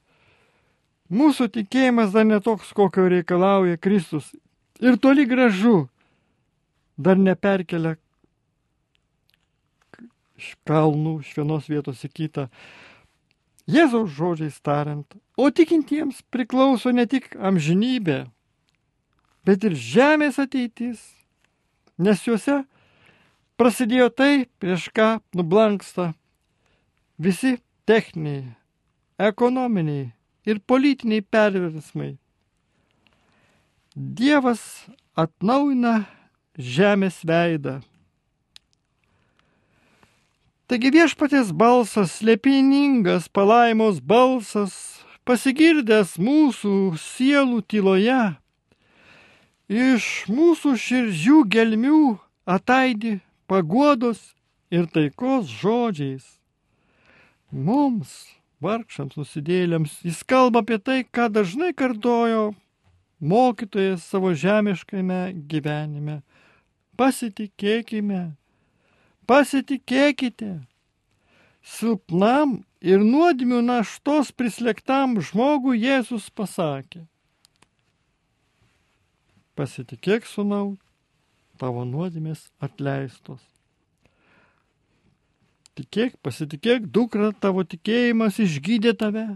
Mūsų 1.10 1.48
tikėjimas 1.56 2.12
dar 2.14 2.28
netoks, 2.28 2.74
kokio 2.76 3.08
reikalauja 3.10 3.80
Kristus. 3.80 4.34
Ir 4.84 5.00
toli 5.02 5.26
gražu 5.26 5.88
dar 6.98 7.18
neperkelia 7.18 7.96
iš 10.38 10.52
kalnų, 10.68 11.22
iš 11.24 11.32
vienos 11.40 11.70
vietos 11.72 12.04
į 12.06 12.12
kitą. 12.14 12.48
Jėzaus 13.68 14.14
žodžiais 14.16 14.58
tariant, 14.64 15.08
o 15.36 15.50
tikintiems 15.52 16.22
priklauso 16.32 16.94
ne 16.96 17.04
tik 17.10 17.34
amžinybė, 17.36 18.22
bet 19.44 19.66
ir 19.68 19.76
žemės 19.76 20.40
ateitis, 20.40 21.02
nes 22.00 22.24
juose 22.24 22.62
prasidėjo 23.60 24.08
tai, 24.16 24.48
prieš 24.62 24.88
ką 24.96 25.10
nublanksta 25.36 26.14
visi 27.20 27.58
techniniai, 27.90 28.56
ekonominiai 29.20 30.14
ir 30.48 30.64
politiniai 30.64 31.26
perversmai. 31.28 32.16
Dievas 33.98 34.62
atnaujina 35.18 36.06
žemės 36.56 37.20
veidą 37.28 37.82
Taigi 40.68 40.90
viešpatės 40.92 41.54
balsas, 41.56 42.18
slėpiningas 42.20 43.30
palaimos 43.32 44.02
balsas, 44.04 44.74
pasigirdęs 45.24 46.18
mūsų 46.20 46.72
sielų 47.00 47.62
tyloje, 47.72 48.36
iš 49.72 50.08
mūsų 50.28 50.74
širdžių 50.84 51.38
gelmių 51.54 52.02
ataidi 52.58 53.14
paguodos 53.48 54.20
ir 54.68 54.90
taikos 54.92 55.48
žodžiais. 55.62 56.26
Mums, 57.48 58.12
vargšams 58.60 59.16
nusidėlėms, 59.22 60.02
jis 60.04 60.20
kalba 60.28 60.66
apie 60.66 60.82
tai, 60.84 60.98
ką 61.08 61.30
dažnai 61.32 61.72
kartojo 61.72 62.50
mokytojas 63.24 64.04
savo 64.04 64.34
žemiškame 64.36 65.22
gyvenime. 65.48 66.18
Pasitikėkime 67.00 68.36
Pasitikėkite, 69.28 70.54
silpnam 71.60 72.62
ir 72.80 73.04
nuodimių 73.04 73.60
naštos 73.66 74.32
prislėgtam 74.32 75.18
žmogui 75.20 75.82
Jėzus 75.82 76.30
pasakė, 76.32 77.02
pasitikėk 79.60 80.30
sunau, 80.30 80.78
tavo 81.60 81.84
nuodėmės 81.90 82.48
atleistos. 82.64 83.44
Tikėk, 85.78 86.16
pasitikėk, 86.26 86.88
dukra, 86.90 87.34
tavo 87.36 87.68
tikėjimas 87.68 88.40
išgydė 88.42 88.96
tave, 88.98 89.28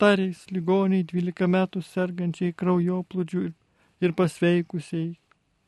tariais 0.00 0.46
ligoniai 0.54 1.04
12 1.04 1.50
metų 1.50 1.82
sergančiai 1.84 2.54
kraujoplūdžių 2.56 3.42
ir, 3.48 3.52
ir 4.00 4.14
pasveikusiai, 4.16 5.10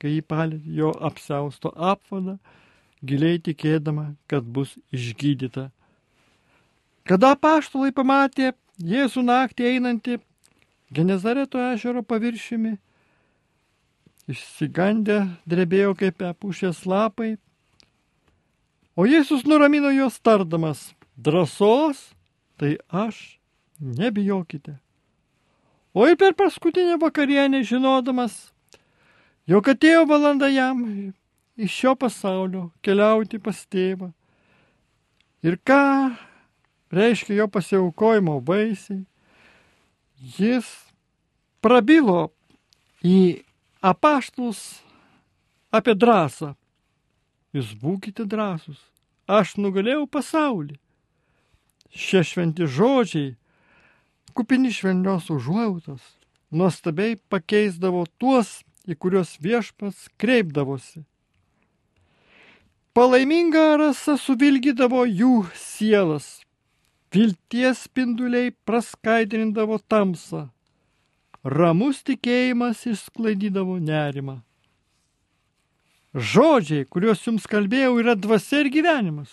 kai 0.01 0.15
jį 0.15 0.23
palėtė 0.31 0.79
jo 0.79 0.95
apsausto 1.11 1.75
apvadą, 1.77 2.39
giliai 3.03 3.38
tikėdama, 3.43 4.15
kad 4.31 4.47
bus 4.47 4.77
išgydyta. 4.95 5.71
Kada 7.09 7.35
paštolai 7.35 7.93
pamatė 7.95 8.53
Jėzų 8.83 9.23
naktį 9.27 9.67
einantį 9.75 10.17
Genezareto 10.93 11.61
ežero 11.73 12.03
paviršiumi, 12.05 12.77
išsigandę 14.29 15.19
drebėjo 15.49 15.95
kaip 15.99 16.23
apušės 16.29 16.83
lapai, 16.88 17.37
o 18.97 19.07
Jėzus 19.09 19.47
nuramino 19.49 19.93
juos 19.95 20.19
tardamas, 20.21 20.91
drąsos, 21.17 22.12
tai 22.61 22.77
aš, 22.88 23.38
nebijokite. 23.81 24.77
O 25.95 26.07
ir 26.09 26.17
per 26.17 26.37
paskutinę 26.37 26.99
vakarienę 27.01 27.62
žinodamas, 27.69 28.53
jog 29.49 29.69
atėjo 29.69 30.07
valanda 30.09 30.49
jam 30.53 30.85
iš 31.57 31.73
šio 31.73 31.95
pasaulio 31.97 32.71
keliauti 32.83 33.38
pas 33.43 33.65
tėvą. 33.69 34.12
Ir 35.43 35.59
ką 35.67 36.15
reiškia 36.93 37.41
jo 37.41 37.49
pasiaukojimo 37.49 38.38
baisiai. 38.41 39.03
Jis 40.38 40.69
prabilo 41.65 42.31
į 43.03 43.43
apaštus 43.83 44.83
apie 45.75 45.97
drąsą. 45.99 46.55
Jūs 47.53 47.75
būkite 47.77 48.25
drąsus. 48.25 48.79
Aš 49.29 49.57
nugalėjau 49.61 50.07
pasaulį. 50.09 50.79
Šie 51.93 52.23
šventi 52.25 52.65
žodžiai, 52.65 53.35
kupini 54.33 54.73
švelnios 54.73 55.29
užuojautos, 55.31 56.01
nuostabiai 56.49 57.19
pakeisdavo 57.29 58.07
tuos, 58.17 58.62
į 58.88 58.97
kuriuos 58.97 59.37
viešpats 59.45 60.09
kreipdavosi. 60.19 61.05
Palaiminga 62.93 63.79
rasa 63.81 64.19
suvilgydavo 64.21 65.07
jų 65.09 65.47
sielas, 65.57 66.43
Vilties 67.13 67.87
spinduliai 67.87 68.51
praskaidrindavo 68.69 69.79
tamsą. 69.89 70.47
Ramus 71.45 72.03
tikėjimas 72.05 72.83
išsklaidydavo 72.89 73.79
nerimą. 73.85 74.39
Žodžiai, 76.13 76.85
kuriuos 76.85 77.25
jums 77.25 77.49
kalbėjau, 77.49 77.95
yra 78.01 78.13
dvasia 78.17 78.61
ir 78.61 78.69
gyvenimas. 78.77 79.33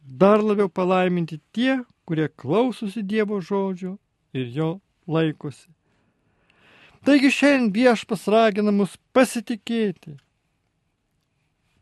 Dar 0.00 0.40
labiau 0.40 0.72
palaiminti 0.72 1.36
tie, 1.52 1.82
kurie 2.08 2.30
klausosi 2.32 3.04
Dievo 3.04 3.42
žodžio 3.44 3.98
ir 4.32 4.48
jo 4.56 4.70
laikosi. 5.04 5.68
Taigi 7.04 7.28
šiandien 7.32 7.70
viešpas 7.76 8.24
ragina 8.32 8.72
mus 8.72 8.96
pasitikėti. 9.12 10.16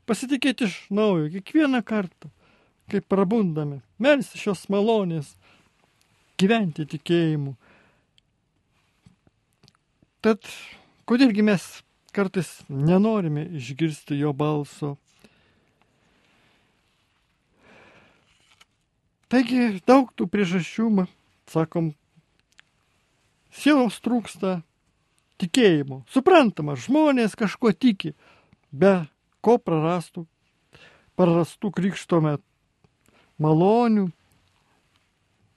Pasitikėti 0.09 0.67
iš 0.67 0.81
naujo, 0.95 1.29
kiekvieną 1.35 1.83
kartą 1.85 2.31
kai 2.89 3.01
prabundame, 3.05 3.83
melsti 4.01 4.41
šios 4.41 4.67
malonės, 4.73 5.35
gyventi 6.41 6.87
tikėjimu. 6.89 7.55
Tad 10.25 10.49
kodėlgi 11.09 11.45
mes 11.47 11.67
kartais 12.17 12.49
nenorime 12.69 13.45
išgirsti 13.61 14.19
jo 14.19 14.33
balso. 14.37 14.97
Taigi 19.29 19.83
daug 19.87 20.09
tų 20.17 20.25
priežasčių, 20.33 21.05
sakom, 21.53 21.93
sielos 23.53 24.01
trūksta 24.01 24.63
tikėjimo. 25.39 26.01
Suprantama, 26.09 26.79
žmonės 26.81 27.37
kažko 27.37 27.75
tiki, 27.77 28.15
be 28.73 29.05
ko 29.49 29.57
prarastų, 29.57 30.27
prarastų 31.17 31.73
krikšto 31.81 32.21
metu 32.21 32.45
malonių 33.39 34.09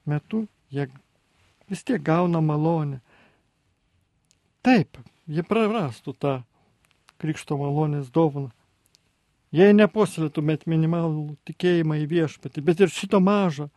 metu 0.06 0.45
jie 0.69 0.88
vis 1.69 1.84
tiek 1.84 2.01
gauna 2.04 2.41
malonę. 2.41 3.01
Taip, 4.62 4.97
jie 5.27 5.43
prarastų 5.43 6.13
tą 6.21 6.34
krikšto 7.21 7.58
malonės 7.58 8.12
dovaną. 8.13 8.51
Jei 9.51 9.73
nepuoselėtumėt 9.75 10.63
minimalų 10.69 11.36
tikėjimą 11.49 11.97
į 12.04 12.08
viešpatį, 12.08 12.62
bet 12.63 12.84
ir 12.86 12.91
šito 12.93 13.19
mažo, 13.19 13.67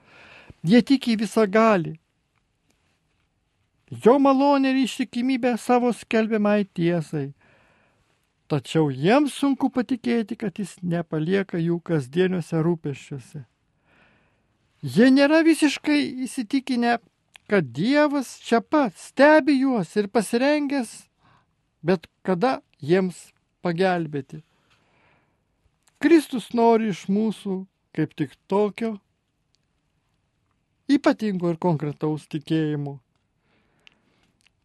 jie 0.63 0.83
tiki 0.87 1.17
visą 1.19 1.49
gali. 1.51 1.97
Jo 4.05 4.19
malonė 4.23 4.71
ir 4.71 4.85
ištikimybė 4.85 5.57
savo 5.59 5.91
skelbiamai 5.93 6.63
tiesai. 6.77 7.33
Tačiau 8.49 8.91
jiems 8.93 9.33
sunku 9.33 9.71
patikėti, 9.73 10.37
kad 10.37 10.59
jis 10.61 10.77
nepalieka 10.85 11.59
jų 11.59 11.79
kasdieniuose 11.81 12.61
rūpeščiuose. 12.67 13.45
Jie 14.85 15.09
nėra 15.09 15.41
visiškai 15.47 16.01
įsitikinę, 16.27 16.99
kad 17.49 17.71
Dievas 17.73 18.35
čia 18.45 18.61
pat 18.61 18.99
stebi 19.01 19.57
juos 19.63 19.95
ir 19.97 20.11
pasirengęs, 20.13 20.93
bet 21.81 22.05
kada 22.23 22.59
jiems 22.85 23.31
pagelbėti. 23.65 24.43
Kristus 26.05 26.51
nori 26.53 26.91
iš 26.93 27.07
mūsų 27.09 27.63
kaip 27.97 28.13
tik 28.19 28.37
tokio 28.51 28.99
ypatingo 30.91 31.49
ir 31.49 31.57
konkretaus 31.57 32.27
tikėjimo. 32.29 32.99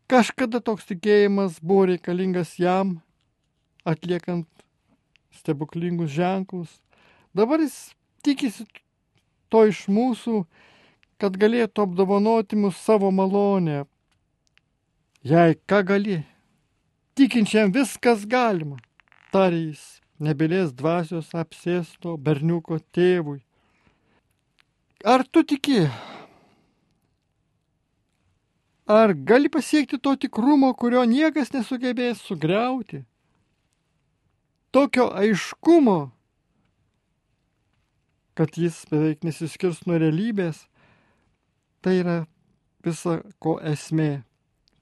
Kažkada 0.10 0.60
toks 0.60 0.90
tikėjimas 0.90 1.62
buvo 1.62 1.86
reikalingas 1.94 2.58
jam, 2.60 2.98
atliekant 3.86 4.48
stebuklingus 5.36 6.12
ženklus. 6.12 6.70
Dabar 7.34 7.62
jis 7.62 7.94
tikisi 8.26 8.66
to 9.50 9.66
iš 9.70 9.86
mūsų, 9.92 10.44
kad 11.20 11.38
galėtų 11.38 11.86
apdovanoti 11.86 12.58
mus 12.60 12.78
savo 12.80 13.12
malonę. 13.12 13.84
Jei 15.26 15.58
ką 15.68 15.82
gali, 15.84 16.22
tikinčiam 17.20 17.74
viskas 17.76 18.24
galima, 18.30 18.78
tarė 19.34 19.66
jis, 19.70 19.84
nebelės 20.20 20.72
dvasios 20.72 21.34
apsėsto 21.36 22.16
berniuko 22.16 22.80
tėvui. 22.96 23.42
Ar 25.04 25.26
tu 25.28 25.44
tiki? 25.44 25.86
Ar 28.90 29.14
gali 29.14 29.52
pasiekti 29.52 30.00
to 30.02 30.16
tikrumo, 30.16 30.72
kurio 30.74 31.04
niekas 31.06 31.54
nesugebės 31.54 32.24
sugriauti? 32.26 33.04
Tokio 34.72 35.10
aiškumo, 35.18 36.12
kad 38.38 38.58
jis 38.58 38.84
beveik 38.92 39.26
nesiskirs 39.26 39.82
nuo 39.90 39.98
realybės, 40.00 40.62
tai 41.82 42.00
yra 42.04 42.20
visa 42.86 43.20
ko 43.42 43.58
esmė. 43.66 44.24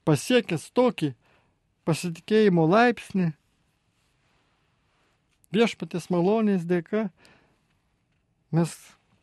Pasiekęs 0.04 0.68
tokį 0.76 1.12
pasitikėjimo 1.88 2.66
laipsnį, 2.68 3.30
viešpatės 5.56 6.08
malonės 6.12 6.66
dėka, 6.68 7.08
mes 8.52 8.74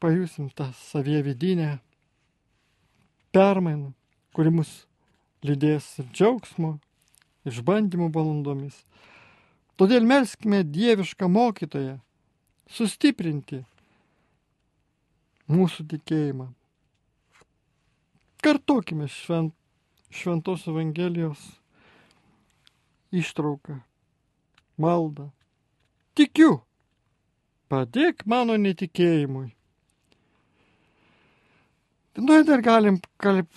pajusim 0.02 0.50
tą 0.50 0.72
savie 0.78 1.22
vidinę 1.26 1.76
permainą, 3.34 3.94
kuri 4.34 4.54
mus 4.54 4.72
lydės 5.46 5.88
ir 6.02 6.10
džiaugsmo, 6.14 6.76
išbandymų 7.46 8.10
valandomis. 8.16 8.78
Todėl 9.76 10.06
melskime 10.08 10.62
dievišką 10.64 11.28
mokytoją, 11.28 11.98
sustiprinti 12.72 13.60
mūsų 15.52 15.84
tikėjimą. 15.92 16.48
Kartokime 18.46 19.10
švent, 19.12 19.52
šventos 20.16 20.64
Evangelijos 20.72 21.42
ištrauką, 23.12 23.82
maldą. 24.80 25.28
Tikiu, 26.16 26.62
padėk 27.68 28.24
mano 28.30 28.56
netikėjimui. 28.56 29.50
Nu, 32.16 32.40
dar 32.48 32.64
galim 32.64 33.02
kalb, 33.20 33.50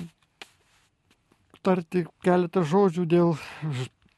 tarti 1.62 2.09
keletą 2.26 2.64
žodžių 2.66 3.07
dėl 3.07 3.37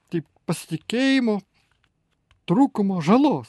taip, 0.09 0.25
pasitikėjimo 0.49 1.43
trūkumo 2.51 2.99
žalos. 3.07 3.49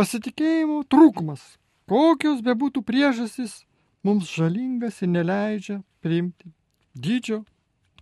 Pasitikėjimo 0.00 0.82
trūkumas 0.88 1.44
Kokios 1.88 2.42
bebūtų 2.44 2.82
priežastys, 2.84 3.62
mums 4.04 4.28
žalingas 4.28 5.00
ir 5.00 5.08
neleidžia 5.08 5.78
priimti 6.04 6.50
didžio 6.92 7.46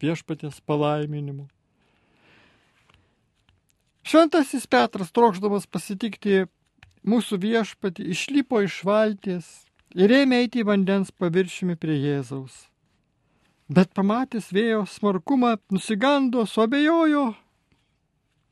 viešpatės 0.02 0.58
palaiminimo. 0.66 1.46
Šventasis 4.06 4.66
Petras, 4.66 5.12
trokšdamas 5.14 5.68
pasitikti 5.70 6.48
mūsų 7.06 7.38
viešpatį, 7.46 8.08
išlipo 8.10 8.58
iš 8.66 8.80
valties 8.86 9.46
ir 9.94 10.10
ėmė 10.18 10.42
eiti 10.42 10.64
į 10.64 10.68
vandens 10.72 11.14
paviršiumi 11.14 11.78
prie 11.78 12.00
Jėzaus. 12.02 12.66
Bet 13.70 13.94
pamatęs 13.94 14.50
vėjo 14.54 14.82
smarkumą, 14.90 15.56
nusigando, 15.70 16.42
suabejojo, 16.46 17.28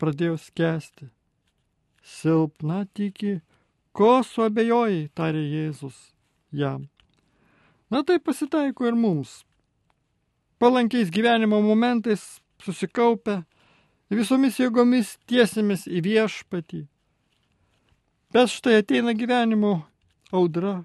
pradėjo 0.01 0.37
skęsti. 0.41 1.09
Silpna 2.05 2.85
tiki, 2.93 3.39
ko 3.95 4.19
suabejojai, 4.23 5.07
tarė 5.17 5.41
Jėzus 5.41 5.97
jam. 6.53 6.87
Na 7.89 8.03
tai 8.03 8.19
pasitaiko 8.19 8.87
ir 8.87 8.97
mums. 8.97 9.43
Palankiais 10.59 11.11
gyvenimo 11.11 11.61
momentais 11.61 12.23
susikaupę, 12.63 13.43
visomis 14.09 14.59
jėgomis 14.59 15.15
tiesimės 15.29 15.85
į 15.89 16.03
viešpatį. 16.05 16.85
Bet 18.33 18.51
štai 18.51 18.79
ateina 18.81 19.13
gyvenimo 19.15 19.77
audra. 20.31 20.83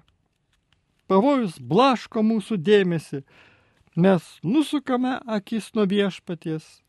Pavojus 1.11 1.57
blaško 1.59 2.23
mūsų 2.23 2.57
dėmesį, 2.63 3.23
mes 3.99 4.27
nusukame 4.43 5.17
akis 5.27 5.73
nuo 5.75 5.83
viešpaties 5.89 6.79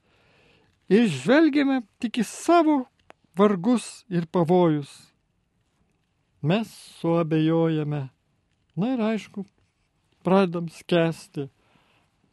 ir 0.93 1.09
žvelgiame 1.09 1.81
tik 2.03 2.21
į 2.21 2.27
savo 2.29 2.83
vargus 3.39 4.05
ir 4.13 4.27
pavojus. 4.29 4.91
Mes 6.43 6.69
suabejojame. 7.01 8.09
Na 8.77 8.95
ir 8.95 9.03
aišku, 9.05 9.45
pradedam 10.25 10.69
skęsti. 10.73 11.49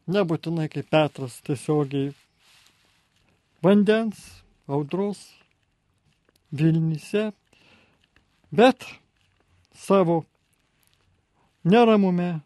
Nebūtinai 0.09 0.65
kaip 0.73 0.87
Petras 0.89 1.37
tiesiogiai 1.45 2.15
vandens, 3.61 4.43
audros, 4.67 5.19
Vilnyse, 6.51 7.31
bet 8.49 8.85
savo 9.75 10.23
neramume, 11.63 12.39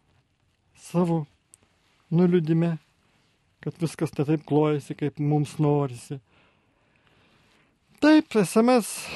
savo 0.76 1.22
nuliūdime, 2.12 2.74
kad 3.64 3.74
viskas 3.80 4.12
ne 4.18 4.26
taip 4.28 4.44
klojasi, 4.46 4.96
kaip 5.00 5.20
mums 5.24 5.56
norisi. 5.64 6.20
Taip, 8.04 8.36
SMS 8.36 9.08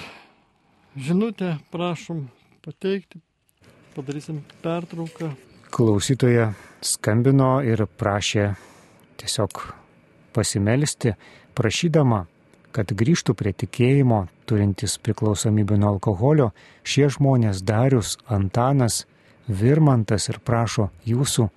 žinutę 0.95 1.57
prašom 1.71 2.29
pateikti, 2.63 3.19
padarysim 3.95 4.39
pertrauką. 4.63 5.33
Klausytoja 5.71 6.53
skambino 6.79 7.57
ir 7.67 7.83
prašė 7.99 8.53
tiesiog 9.19 9.59
pasimelisti, 10.31 11.11
prašydama, 11.57 12.23
kad 12.71 12.93
grįžtų 12.93 13.35
prie 13.35 13.51
tikėjimo, 13.51 14.21
turintis 14.47 14.95
priklausomybę 15.03 15.75
nuo 15.81 15.97
alkoholio, 15.97 16.51
šie 16.87 17.09
žmonės 17.17 17.63
Darius, 17.67 18.15
Antanas, 18.31 19.03
Virmantas 19.47 20.27
ir 20.31 20.39
prašo 20.43 20.89
jūsų 21.07 21.49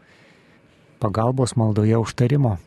pagalbos 1.02 1.56
maldoje 1.58 1.98
užtarimo. 1.98 2.58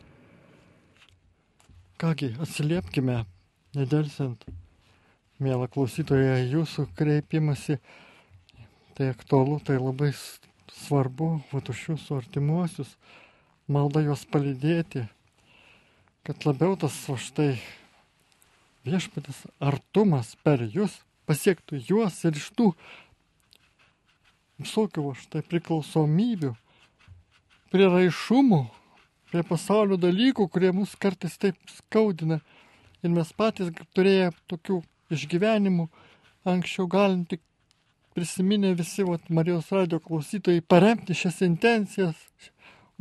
Kągi, 1.94 2.32
atsiliepkime, 2.42 3.20
nedelsiant, 3.78 4.40
mėla 5.38 5.68
klausytoja, 5.70 6.40
jūsų 6.50 6.88
kreipimasi. 6.98 7.76
Tai 8.98 9.12
aktualu, 9.12 9.60
tai 9.62 9.76
labai 9.78 10.10
svarbu, 10.74 11.28
va 11.52 11.62
už 11.62 11.84
jūsų 11.92 12.18
artimuosius, 12.18 12.90
malda 13.70 14.02
juos 14.02 14.26
palydėti, 14.26 15.04
kad 16.26 16.46
labiau 16.46 16.74
tas 16.78 16.98
va 17.06 17.14
štai 17.14 17.48
viešpatis 18.86 19.44
artumas 19.62 20.34
per 20.42 20.66
jūs 20.66 20.98
pasiektų 21.30 21.78
juos 21.88 22.18
ir 22.26 22.38
iš 22.42 22.50
tų 22.58 22.72
visokių 24.62 25.08
va 25.08 25.14
štai 25.18 25.46
priklausomybių, 25.46 26.56
priraišumų, 27.70 28.64
prie 29.34 29.42
pasaulio 29.42 29.98
dalykų, 29.98 30.46
kurie 30.46 30.70
mus 30.70 30.92
kartais 30.94 31.34
taip 31.42 31.58
skaudina. 31.74 32.38
Ir 33.02 33.10
mes 33.10 33.32
patys 33.34 33.72
turėję 33.96 34.30
tokių 34.48 34.78
išgyvenimų, 35.12 35.88
anksčiau 36.46 36.86
galim 36.90 37.24
tik 37.26 37.42
prisiminę 38.14 38.70
visi 38.78 39.02
vat, 39.04 39.26
Marijos 39.34 39.72
radio 39.74 39.98
klausytojai 40.00 40.62
paremti 40.62 41.16
šias 41.18 41.42
intencijas 41.42 42.20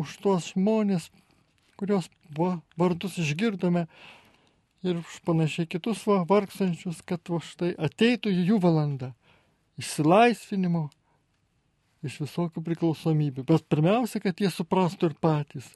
už 0.02 0.16
tuos 0.24 0.50
žmonės, 0.56 1.12
kurios 1.78 2.10
va, 2.34 2.58
vardus 2.82 3.20
išgirdome 3.22 3.86
ir 4.84 5.00
už 5.04 5.22
panašiai 5.30 5.70
kitus 5.70 6.02
va, 6.10 6.24
vargstančius, 6.26 7.06
kad 7.06 7.22
va 7.30 7.44
štai 7.46 7.76
ateitų 7.78 8.34
jų 8.34 8.58
valanda 8.64 9.14
išsilaisvinimo 9.78 10.88
iš 12.04 12.20
visokių 12.26 12.64
priklausomybių. 12.66 13.46
Bet 13.48 13.70
pirmiausia, 13.72 14.20
kad 14.24 14.42
jie 14.42 14.50
suprastų 14.52 15.12
ir 15.12 15.20
patys, 15.24 15.70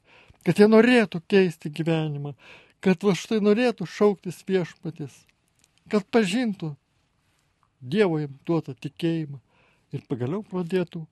kad 0.46 0.60
jie 0.60 0.68
norėtų 0.70 1.22
keisti 1.30 1.72
gyvenimą, 1.74 2.34
kad 2.84 3.04
va 3.04 3.16
štai 3.18 3.40
norėtų 3.44 3.88
šauktis 3.90 4.44
viešpatis, 4.48 5.24
kad 5.90 6.06
pažintų 6.12 6.76
Dievo 7.78 8.18
jam 8.18 8.34
duotą 8.42 8.74
tikėjimą 8.74 9.38
ir 9.94 10.02
pagaliau 10.10 10.42
pradėtų 10.42 11.04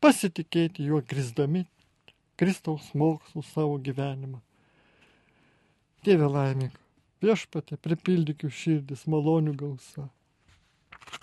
pasitikėti 0.00 0.86
juo 0.86 1.00
grįsdami 1.02 1.64
Kristaus 2.40 2.92
mokslų 2.94 3.42
savo 3.44 3.74
gyvenimą. 3.82 4.38
Dieve 6.06 6.30
laimėk, 6.32 6.78
viešpatė, 7.20 7.76
pripildyk 7.76 8.46
jų 8.46 8.52
širdis 8.54 9.02
malonių 9.10 9.52
gausa. 9.60 10.06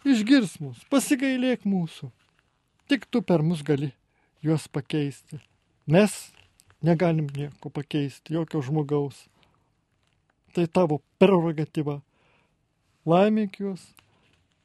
Išgirs 0.05 0.60
mus, 0.62 0.83
pasigailėk 0.91 1.65
mūsų. 1.65 2.12
Tik 2.91 3.07
tu 3.10 3.23
per 3.25 3.41
mus 3.41 3.63
gali 3.65 3.89
juos 4.45 4.67
pakeisti. 4.69 5.39
Mes 5.89 6.13
negalim 6.81 7.27
nieko 7.35 7.69
pakeisti, 7.73 8.33
jokio 8.33 8.61
žmogaus. 8.61 9.25
Tai 10.53 10.65
tavo 10.67 11.01
prerogatyva. 11.21 11.99
Laimėk 13.07 13.61
juos 13.61 13.83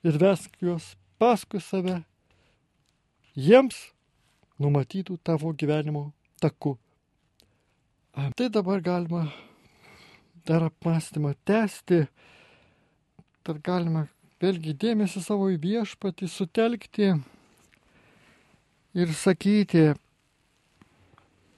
ir 0.02 0.18
vesk 0.18 0.56
juos 0.60 0.94
paskui 1.20 1.60
save. 1.62 2.00
Jiems 3.38 3.78
numatytų 4.60 5.18
tavo 5.24 5.52
gyvenimo 5.56 6.10
taku. 6.42 6.76
Tai 8.12 8.48
dabar 8.52 8.82
galima 8.84 9.26
dar 10.46 10.66
apmąstymą 10.66 11.32
tęsti, 11.48 12.02
dar 13.46 13.60
galima 13.62 14.06
vėlgi 14.42 14.74
dėmesį 14.74 15.22
savo 15.22 15.48
į 15.52 15.58
viešpatį 15.62 16.28
sutelkti 16.28 17.12
ir 18.98 19.14
sakyti, 19.16 19.92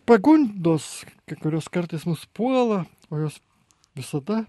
pagundos, 0.06 1.04
kai 1.26 1.36
kurios 1.40 1.68
kartais 1.68 2.04
mus 2.04 2.24
puola, 2.26 2.84
o 3.10 3.18
jos 3.18 3.40
visada 3.96 4.44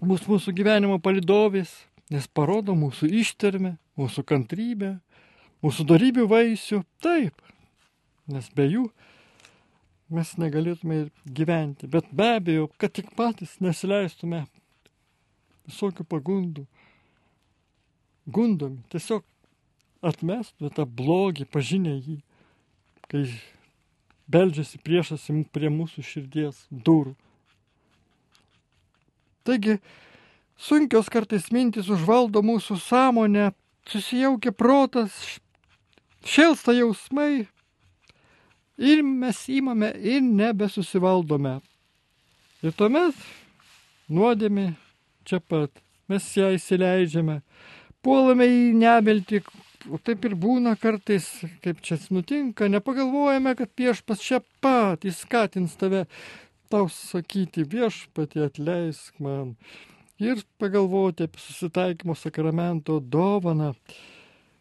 bus 0.00 0.24
mūsų 0.28 0.54
gyvenimo 0.56 0.98
palidovės, 1.02 1.72
nes 2.12 2.26
parodo 2.28 2.74
mūsų 2.76 3.08
ištermę, 3.20 3.76
mūsų 4.00 4.24
kantrybę, 4.28 4.96
mūsų 5.64 5.86
darybių 5.88 6.26
vaisių. 6.30 6.82
Taip, 7.04 7.40
nes 8.28 8.48
be 8.56 8.66
jų 8.68 8.88
mes 10.14 10.34
negalėtume 10.40 11.08
gyventi. 11.24 11.88
Bet 11.90 12.10
be 12.12 12.34
abejo, 12.38 12.68
kad 12.78 12.94
tik 12.96 13.12
patys 13.16 13.56
nesileistume 13.64 14.44
visokių 15.68 16.04
pagundų, 16.08 16.66
gundomi, 18.28 18.82
tiesiog 18.92 19.24
atmestume 20.04 20.70
tą 20.74 20.84
blogį, 20.84 21.46
pažinę 21.48 21.96
jį, 21.96 22.18
kai 23.08 23.24
beldžiasi 24.30 24.80
priešas 24.84 25.28
prie 25.52 25.70
mūsų 25.72 26.04
širdies 26.04 26.64
durų. 26.70 27.14
Taigi, 29.44 29.78
sunkios 30.56 31.10
kartais 31.12 31.50
mintis 31.52 31.90
užvaldo 31.92 32.40
mūsų 32.40 32.78
sąmonę, 32.80 33.50
susijaukia 33.88 34.54
protas, 34.56 35.12
šėlsta 36.24 36.72
jausmai 36.72 37.44
ir 38.80 39.02
mes 39.04 39.42
įmame 39.52 39.92
ir 40.00 40.24
nebesusivaldome. 40.24 41.58
Ir 42.64 42.72
tuomet 42.72 43.18
nuodėmi 44.08 44.70
čia 45.28 45.40
pat, 45.40 45.70
mes 46.08 46.24
ją 46.36 46.50
įsileidžiame, 46.56 47.42
puolame 48.04 48.48
į 48.48 48.72
nebeltį, 48.80 49.42
o 49.90 49.98
taip 49.98 50.24
ir 50.28 50.36
būna 50.40 50.74
kartais, 50.80 51.26
kaip 51.64 51.82
čia 51.84 51.98
nutinka, 52.14 52.68
nepagalvojame, 52.72 53.54
kad 53.58 53.72
viešpas 53.78 54.22
čia 54.24 54.40
pat 54.64 55.04
įskatins 55.08 55.76
tave 55.80 56.04
tau 56.72 56.88
sakyti 56.90 57.66
viešpatį 57.68 58.46
atleisk 58.48 59.20
man 59.22 59.54
ir 60.18 60.42
pagalvoti 60.58 61.26
apie 61.26 61.40
susitaikymo 61.42 62.14
sakramento 62.14 63.00
dovaną, 63.00 63.74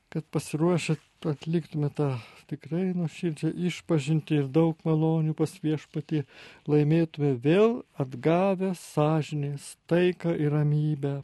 kad 0.10 0.26
pasiruošę 0.34 0.98
atliktume 1.30 1.90
tą 1.90 2.10
tikrai 2.52 2.92
nuoširdžią 2.98 3.54
išpažinti 3.70 4.36
ir 4.42 4.50
daug 4.52 4.78
malonių 4.86 5.34
pas 5.38 5.54
viešpatį 5.64 6.24
laimėtume 6.70 7.32
vėl 7.46 7.80
atgavę 8.04 8.74
sąžinės, 8.78 9.74
taiką 9.88 10.36
ir 10.36 10.52
ramybę. 10.58 11.16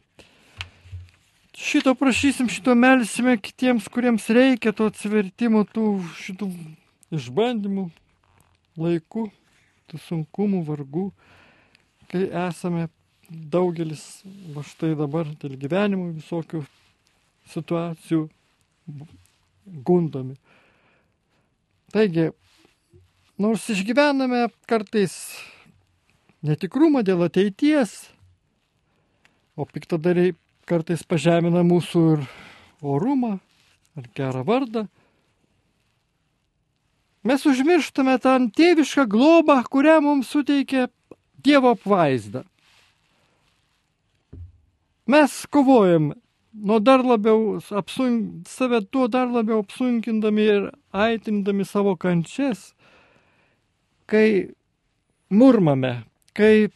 Šito 1.56 1.94
prašysim, 1.98 2.48
šito 2.48 2.74
melsime 2.74 3.34
kitiems, 3.38 3.88
kuriems 3.90 4.28
reikia 4.30 4.72
to 4.76 4.86
atsivertimo, 4.90 5.64
tų 5.66 5.86
šitų 6.22 6.46
išbandymų, 7.18 7.88
laikų, 8.78 9.26
tų 9.90 10.00
sunkumų, 10.06 10.62
vargų, 10.68 11.08
kai 12.10 12.28
esame 12.46 12.86
daugelis 13.30 14.22
va 14.54 14.62
štai 14.66 14.92
dabar 14.98 15.28
dėl 15.42 15.56
gyvenimo 15.58 16.10
visokių 16.14 16.62
situacijų 17.50 18.28
gundomi. 19.86 20.36
Taigi, 21.90 22.28
nors 23.38 23.66
išgyvename 23.74 24.46
kartais 24.70 25.16
netikrumą 26.46 27.02
dėl 27.06 27.26
ateities, 27.26 27.96
o 29.58 29.66
piktadariai 29.66 30.36
kartais 30.70 31.02
pažemina 31.02 31.64
mūsų 31.66 32.02
ir 32.14 32.24
orumą, 32.80 33.38
ar 33.98 34.06
gerą 34.14 34.44
vardą. 34.46 34.86
Mes 37.26 37.42
užmirštame 37.44 38.14
tą 38.22 38.36
tėvišką 38.56 39.04
globą, 39.10 39.58
kurią 39.68 39.98
mums 40.04 40.30
suteikė 40.32 40.88
Dievo 41.40 41.72
apvaizda. 41.72 42.44
Mes 45.08 45.34
kovojam 45.50 46.12
nuo 46.52 46.78
dar 46.84 47.02
labiau 47.04 47.58
apsunk, 47.80 48.46
save 48.48 48.82
tuo 48.92 49.08
dar 49.08 49.28
labiau 49.32 49.62
apsunkindami 49.64 50.44
ir 50.54 50.68
aitindami 50.92 51.64
savo 51.64 51.96
kančias, 51.96 52.74
kai 54.06 54.52
murmame, 55.32 56.04
kai 56.36 56.68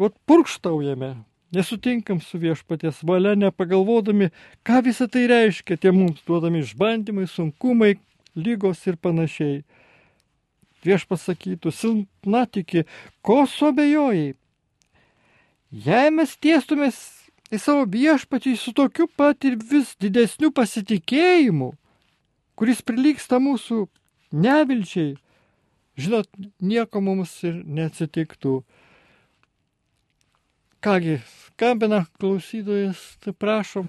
vat, 0.00 0.16
purkštaujame, 0.26 1.12
Nesutinkam 1.54 2.20
su 2.20 2.38
viešpaties 2.38 3.00
valia, 3.08 3.32
nepagalvodami, 3.38 4.28
ką 4.66 4.82
visą 4.84 5.06
tai 5.08 5.24
reiškia 5.30 5.78
tie 5.80 5.92
mums 5.96 6.20
duodami 6.28 6.60
išbandymai, 6.60 7.24
sunkumai, 7.24 7.94
lygos 8.36 8.84
ir 8.86 8.98
panašiai. 9.00 9.62
Viešpas 10.84 11.24
sakytų, 11.26 11.72
silpna 11.72 12.44
tiki, 12.46 12.84
ko 13.24 13.46
suabejojai. 13.48 14.34
Jei 15.72 16.12
mes 16.12 16.36
tiestumės 16.36 16.98
į 17.52 17.60
savo 17.60 17.86
viešpatį 17.88 18.54
su 18.60 18.74
tokiu 18.76 19.08
pat 19.08 19.44
ir 19.48 19.56
vis 19.70 19.94
didesniu 20.00 20.52
pasitikėjimu, 20.52 21.72
kuris 22.60 22.84
prilyksta 22.84 23.40
mūsų 23.40 23.86
nevilčiai, 24.32 25.16
žinot, 25.96 26.28
nieko 26.60 27.00
mums 27.04 27.32
ir 27.44 27.62
neatsitiktų. 27.64 28.60
Kągi, 30.80 31.18
skambina 31.46 32.04
klausytojas, 32.18 33.18
tai 33.18 33.32
prašom 33.34 33.88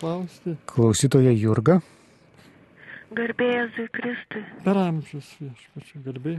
klausti. 0.00 0.56
Klausytoja 0.66 1.30
Jurga. 1.30 1.76
Garbėjai 3.14 3.60
Jėzui 3.60 3.84
Kristui. 3.94 4.42
Per 4.64 4.80
amžius 4.82 5.28
viešpačiu 5.38 6.00
garbė. 6.02 6.34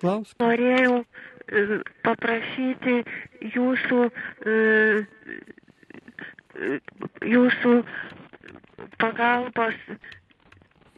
Klausk. 0.00 0.38
Norėjau 0.40 1.02
e, 1.02 1.78
paprašyti 2.08 2.96
jūsų, 3.58 4.00
e, 4.48 4.56
e, 6.56 6.80
jūsų 7.34 7.76
pagalbos 8.96 9.76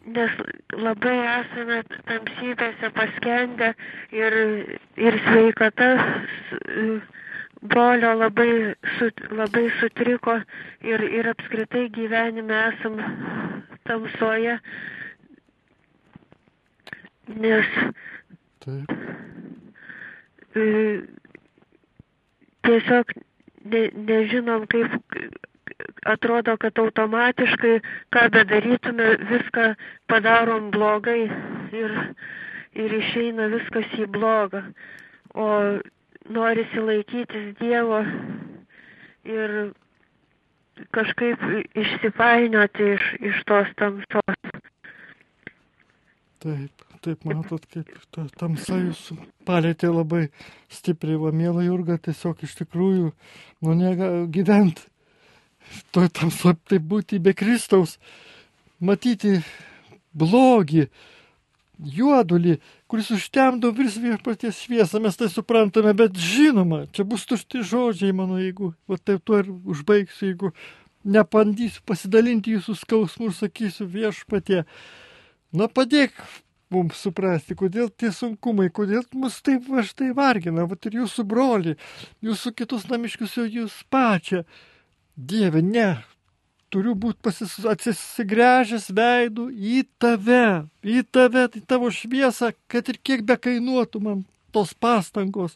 nes 0.07 0.33
labai 0.77 1.17
esame 1.33 1.81
tamsybėse 2.07 2.91
paskendę 2.95 3.73
ir, 4.15 4.37
ir 5.01 5.19
sveikata 5.27 5.89
brolio 7.63 8.13
labai, 8.15 8.51
su, 8.99 9.11
labai 9.35 9.67
sutriko 9.81 10.39
ir, 10.87 11.03
ir 11.19 11.31
apskritai 11.33 11.87
gyvenime 11.97 12.59
esam 12.71 13.01
tamsoje, 13.89 14.59
nes 17.43 17.73
Taip. 18.67 18.93
tiesiog 22.67 23.17
ne, 23.73 23.83
nežinom, 24.09 24.67
kaip 24.71 24.95
atrodo, 26.07 26.57
kad 26.57 26.79
automatiškai, 26.79 27.81
ką 28.15 28.29
bedarytume, 28.33 29.17
viską 29.31 29.75
padarom 30.11 30.71
blogai 30.71 31.27
ir, 31.75 31.97
ir 32.77 32.97
išeina 33.01 33.49
viskas 33.53 33.91
į 33.99 34.07
blogą. 34.13 34.63
O 35.35 35.49
norisi 36.33 36.81
laikytis 36.83 37.53
Dievo 37.61 38.01
ir 39.27 39.57
kažkaip 40.97 41.43
išsipainioti 41.75 42.91
iš, 42.95 43.13
iš 43.33 43.45
tos 43.49 43.71
tamsos. 43.81 44.41
Taip, 46.47 46.85
taip 47.03 47.25
matot, 47.27 47.63
kaip 47.73 47.95
ta 48.15 48.27
tamsa 48.39 48.79
jūsų 48.79 49.17
palėtė 49.49 49.91
labai 49.91 50.27
stipriai, 50.73 51.17
va, 51.21 51.33
mėla 51.35 51.65
Jurga, 51.67 51.97
tiesiog 51.99 52.45
iš 52.45 52.59
tikrųjų, 52.61 53.09
nu, 53.65 53.75
nega 53.79 54.11
gyventi 54.31 54.87
toj 55.95 56.11
tamsoj 56.15 56.57
taip 56.69 56.87
būti 56.89 57.21
be 57.23 57.35
Kristaus, 57.37 57.97
matyti 58.81 59.41
blogį, 60.17 60.87
juodulį, 61.77 62.57
kuris 62.89 63.11
užtemdo 63.13 63.71
virs 63.77 63.99
viešpaties 64.01 64.63
šviesą, 64.65 65.01
mes 65.05 65.19
tai 65.19 65.29
suprantame, 65.33 65.93
bet 65.97 66.17
žinoma, 66.17 66.87
čia 66.93 67.05
bus 67.05 67.27
tušti 67.29 67.65
žodžiai 67.67 68.17
mano, 68.17 68.41
jeigu, 68.41 68.73
va 68.89 68.97
taip 68.97 69.25
tuo 69.27 69.43
ir 69.43 69.51
užbaigsiu, 69.53 70.31
jeigu 70.31 70.53
nepandysiu 71.07 71.85
pasidalinti 71.87 72.57
jūsų 72.57 72.79
skausmų 72.81 73.31
ir 73.31 73.37
sakysiu 73.37 73.87
viešpatie, 73.93 74.65
na 75.53 75.69
padėk 75.69 76.17
mums 76.73 76.99
suprasti, 76.99 77.55
kodėl 77.59 77.91
tie 77.93 78.11
sunkumai, 78.15 78.71
kodėl 78.75 79.05
mus 79.15 79.39
taip 79.45 79.69
va 79.71 79.85
štai 79.87 80.11
vargina, 80.17 80.67
va 80.67 80.79
ir 80.89 80.99
jūsų 81.03 81.27
broli, 81.29 81.77
jūsų 82.25 82.55
kitus 82.59 82.89
namiškius 82.91 83.37
jūs 83.45 83.85
pačią. 83.91 84.43
Dieve, 85.17 85.63
ne. 85.63 85.97
Turiu 86.69 86.93
būti 86.99 87.31
atsigręžęs 87.71 88.91
veidų 88.93 89.47
į 89.55 89.85
tave, 90.03 90.67
į 90.85 91.05
tave, 91.15 91.47
į 91.57 91.63
tavo 91.65 91.89
šviesą, 91.95 92.51
kad 92.69 92.91
ir 92.91 92.99
kiek 93.01 93.23
be 93.25 93.37
kainuotų 93.41 94.03
man 94.03 94.25
tos 94.53 94.75
pastangos. 94.75 95.55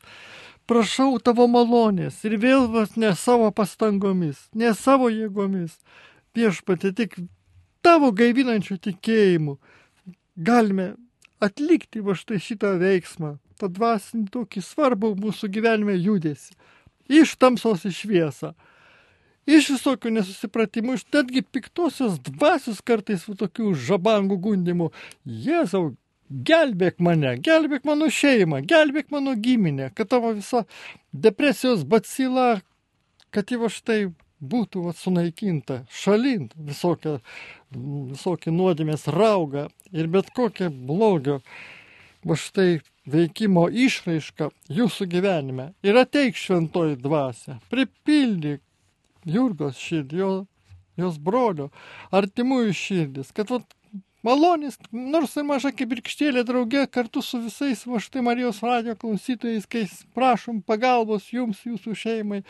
Prašau 0.71 1.19
tavo 1.19 1.49
malonės 1.51 2.23
ir 2.25 2.39
vėl 2.41 2.69
vas 2.73 2.95
ne 2.97 3.11
savo 3.19 3.51
pastangomis, 3.51 4.47
ne 4.55 4.73
savo 4.79 5.11
jėgomis. 5.11 5.75
Viešpatė 6.33 6.95
tik 6.95 7.19
tavo 7.83 8.13
gaivinančių 8.15 8.79
tikėjimų 8.87 9.59
galime 10.39 10.95
atlikti 11.43 12.01
va 12.07 12.15
štai 12.15 12.39
šitą 12.41 12.77
veiksmą, 12.81 13.35
tą 13.59 13.69
dvasinį 13.69 14.31
tokį 14.33 14.63
svarbų 14.65 15.17
mūsų 15.21 15.51
gyvenime 15.53 15.99
judesi. 15.99 16.55
Iš 17.11 17.35
tamsos 17.43 17.85
į 17.85 17.93
šviesą 17.97 18.55
iš 19.57 19.73
visokių 19.77 20.13
nesusipratimų, 20.19 20.99
iš 20.99 21.07
netgi 21.15 21.43
piktosios 21.43 22.19
dvasios 22.27 22.81
kartais 22.87 23.27
tokių 23.27 23.75
žabangų 23.89 24.39
gundimų. 24.47 24.91
Jėzau, 25.27 25.91
gelbėk 26.31 27.01
mane, 27.03 27.37
gelbėk 27.43 27.87
mano 27.89 28.11
šeimą, 28.13 28.63
gelbėk 28.71 29.11
mano 29.11 29.35
giminę, 29.35 29.91
kad 29.95 30.11
tavo 30.13 30.33
visa 30.37 30.65
depresijos 31.13 31.83
bacila, 31.85 32.61
kad 33.35 33.51
jau 33.51 33.71
štai 33.71 34.13
būtų 34.41 34.87
va, 34.87 34.95
sunaikinta, 34.97 35.83
šalint 35.93 36.55
visokią, 36.57 37.19
visokią 37.75 38.55
nuodėmės 38.55 39.09
raugą 39.13 39.69
ir 39.93 40.09
bet 40.09 40.31
kokią 40.37 40.71
blogio, 40.71 41.41
va 42.25 42.37
štai 42.39 42.81
veikimo 43.11 43.67
išraišką 43.69 44.51
jūsų 44.73 45.07
gyvenime. 45.11 45.71
Ir 45.85 45.99
ateik 46.01 46.39
šventoji 46.39 46.99
dvasia, 47.01 47.59
pripildyk 47.73 48.63
Jurgos 49.29 49.81
širdį, 49.81 50.23
jo, 50.23 50.31
jos 51.01 51.19
brolio, 51.23 51.71
artimųjų 52.15 52.75
širdis, 52.77 53.33
kad 53.37 53.53
vat, 53.53 53.67
malonės, 54.27 54.79
nors 54.93 55.37
ir 55.37 55.47
maža 55.49 55.73
kibirkštėlė 55.77 56.45
draugė 56.49 56.87
kartu 56.93 57.23
su 57.25 57.41
visais 57.45 57.87
va 57.89 58.01
štai 58.03 58.25
Marijos 58.27 58.63
radio 58.65 58.97
klausytojais, 58.99 59.69
kai 59.71 59.87
prašom 60.17 60.63
pagalbos 60.67 61.31
jums, 61.35 61.65
jūsų 61.67 61.97
šeimai, 61.97 62.45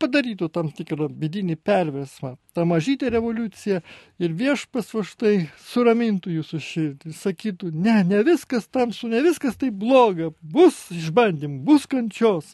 padarytų 0.00 0.48
tam 0.52 0.68
tikrą 0.76 1.08
vidinį 1.08 1.56
perversmą, 1.64 2.34
tą 2.56 2.66
mažytę 2.68 3.08
revoliuciją 3.12 3.80
ir 4.20 4.34
viešpas 4.36 4.92
va 4.92 5.04
štai 5.08 5.34
suramintų 5.70 6.34
jūsų 6.36 6.60
širdį, 6.66 7.14
sakytų, 7.16 7.72
ne, 7.72 8.02
ne 8.04 8.20
viskas 8.26 8.68
tamsu, 8.68 9.08
ne 9.12 9.22
viskas 9.24 9.56
tai 9.60 9.70
bloga, 9.72 10.32
bus 10.42 10.86
išbandymų, 10.92 11.62
bus 11.64 11.88
kančios, 11.88 12.52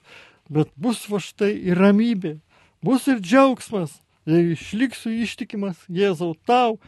bet 0.51 0.73
bus 0.77 1.05
va 1.11 1.21
štai 1.23 1.53
ir 1.55 1.79
ramybė, 1.79 2.37
bus 2.85 3.07
ir 3.11 3.21
džiaugsmas, 3.23 3.99
ir 4.27 4.53
išliksiu 4.55 5.13
ištikimas 5.25 5.85
Jėzau 5.91 6.35
tau, 6.47 6.79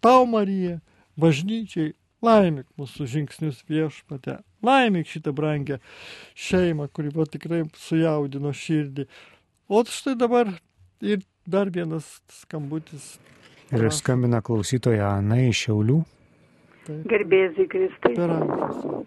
tau 0.00 0.26
Marija, 0.30 0.80
bažnyčiai, 1.20 1.94
laimik 2.24 2.66
mūsų 2.80 3.06
žingsnius 3.12 3.62
viešpate, 3.68 4.40
laimik 4.64 5.08
šitą 5.10 5.34
brangę 5.36 5.78
šeimą, 6.34 6.88
kuri 6.92 7.12
buvo 7.14 7.28
tikrai 7.30 7.64
sujaudino 7.78 8.52
širdį. 8.56 9.06
O 9.68 9.82
štai 9.82 10.14
dabar 10.18 10.50
ir 11.02 11.24
dar 11.46 11.70
vienas 11.70 12.20
skambutis. 12.42 13.16
Ir 13.74 13.88
skambina 13.90 14.40
klausytoja 14.46 15.16
Ana 15.18 15.40
iš 15.48 15.66
Šiaulių. 15.66 15.98
Gerbėzi 17.10 17.66
Kristai. 17.70 18.14
Per 18.14 18.30
amžius. 18.30 19.05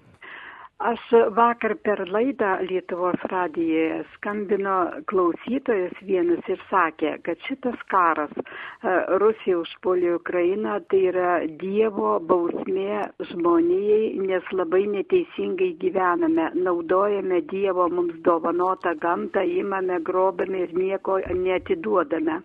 Aš 0.79 1.01
vakar 1.35 1.73
per 1.83 1.99
laidą 2.07 2.49
Lietuvos 2.63 3.23
radijoje 3.31 4.03
skambino 4.13 4.75
klausytojas 5.11 5.97
vienas 6.07 6.47
ir 6.47 6.61
sakė, 6.69 7.09
kad 7.25 7.41
šitas 7.47 7.81
karas 7.91 8.31
e, 8.39 8.93
Rusija 9.23 9.57
užpuolė 9.59 10.13
Ukrainą 10.15 10.77
tai 10.93 11.01
yra 11.11 11.33
Dievo 11.65 12.13
bausmė 12.29 13.01
žmonijai, 13.33 14.23
nes 14.29 14.47
labai 14.55 14.85
neteisingai 14.93 15.73
gyvename, 15.83 16.47
naudojame 16.69 17.41
Dievo 17.51 17.89
mums 17.97 18.15
dovanotą 18.29 18.95
gamtą, 19.03 19.43
imame, 19.59 19.99
grobame 20.11 20.63
ir 20.69 20.77
nieko 20.79 21.19
netiduodame. 21.43 22.39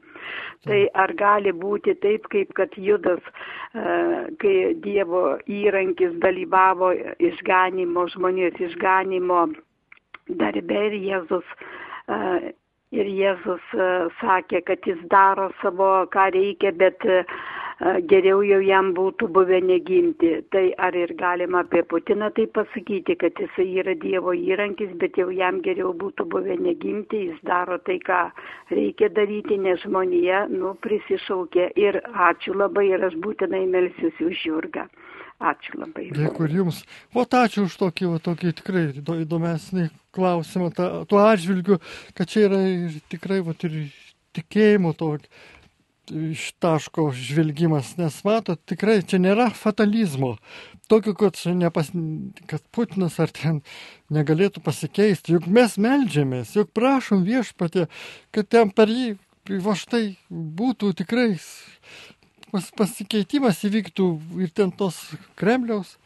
Tai 0.65 0.81
ar 0.97 1.13
gali 1.19 1.53
būti 1.53 1.95
taip, 2.01 2.29
kaip 2.33 2.53
kad 2.57 2.75
Judas, 2.81 3.21
e, 3.75 3.97
kai 4.41 4.57
Dievo 4.85 5.37
įrankis 5.51 6.17
dalyvavo 6.25 6.93
išganimo, 7.31 8.07
žmonijos 8.15 8.61
išganimo 8.69 9.47
darbe 10.41 10.87
ir 10.89 10.97
Jėzus. 11.09 11.57
E, 12.09 12.55
ir 12.97 13.11
Jėzus 13.11 13.75
e, 13.77 13.91
sakė, 14.23 14.63
kad 14.71 14.89
jis 14.89 15.03
daro 15.13 15.51
savo, 15.61 15.93
ką 16.15 16.31
reikia, 16.39 16.73
bet 16.73 17.05
geriau 17.85 18.41
jau 18.47 18.61
jam 18.65 18.93
būtų 18.97 19.29
buvę 19.37 19.61
negimti. 19.65 20.31
Tai 20.53 20.65
ar 20.81 20.97
ir 20.97 21.13
galima 21.21 21.61
apie 21.65 21.83
Putiną 21.85 22.31
tai 22.37 22.47
pasakyti, 22.47 23.17
kad 23.21 23.37
jisai 23.41 23.67
yra 23.83 23.95
Dievo 24.01 24.33
įrankis, 24.33 24.95
bet 25.01 25.19
jau 25.21 25.29
jam 25.35 25.61
geriau 25.65 25.93
būtų 25.93 26.27
buvę 26.33 26.57
negimti, 26.61 27.27
jis 27.29 27.41
daro 27.45 27.79
tai, 27.85 27.99
ką 28.01 28.31
reikia 28.73 29.11
daryti, 29.13 29.59
nes 29.61 29.83
žmonija, 29.85 30.47
nu, 30.53 30.75
prisišaukė. 30.85 31.73
Ir 31.77 32.01
ačiū 32.31 32.57
labai 32.57 32.89
ir 32.95 33.05
aš 33.05 33.19
būtinai 33.21 33.67
melsiuosi 33.69 34.31
už 34.31 34.47
Jurgą. 34.49 34.89
Ačiū 35.45 35.81
labai. 35.83 36.09
Dėkui 36.15 36.47
ir 36.47 36.61
jums. 36.63 36.85
O 37.13 37.25
ačiū 37.27 37.67
už 37.67 37.75
tokį, 37.81 38.07
o, 38.07 38.21
tokį 38.23 38.55
tikrai 38.63 38.85
įdomesnį 38.95 39.91
klausimą, 40.15 40.71
ta, 40.73 40.87
tuo 41.11 41.21
atžvilgiu, 41.21 41.81
kad 42.15 42.31
čia 42.31 42.47
yra 42.47 42.63
ir 42.71 42.95
tikrai 43.13 43.43
va, 43.45 43.53
ir 43.67 43.91
tikėjimo 44.39 44.95
tokio 44.97 45.29
iš 46.11 46.53
taško 46.61 47.09
žvelgimas, 47.17 47.95
nes 47.97 48.17
matot, 48.27 48.61
tikrai 48.69 49.01
čia 49.07 49.21
nėra 49.23 49.49
fatalizmo. 49.57 50.35
Tokio, 50.91 51.15
kad, 51.17 51.39
nepas, 51.57 51.91
kad 52.51 52.65
Putinas 52.75 53.17
ar 53.23 53.33
ten 53.33 53.63
negalėtų 54.13 54.61
pasikeisti. 54.65 55.37
Juk 55.37 55.49
mes 55.49 55.79
melžiamės, 55.81 56.55
juk 56.59 56.75
prašom 56.77 57.25
viešpatė, 57.25 57.89
kad 58.35 58.51
ten 58.53 58.73
per 58.75 58.93
jį, 58.93 59.15
va 59.65 59.77
štai, 59.79 60.19
būtų 60.31 60.93
tikrai 61.01 61.31
pas, 62.53 62.71
pasikeitimas 62.77 63.65
įvyktų 63.67 64.09
ir 64.45 64.53
ten 64.55 64.73
tos 64.77 65.01
Kremliaus 65.41 65.97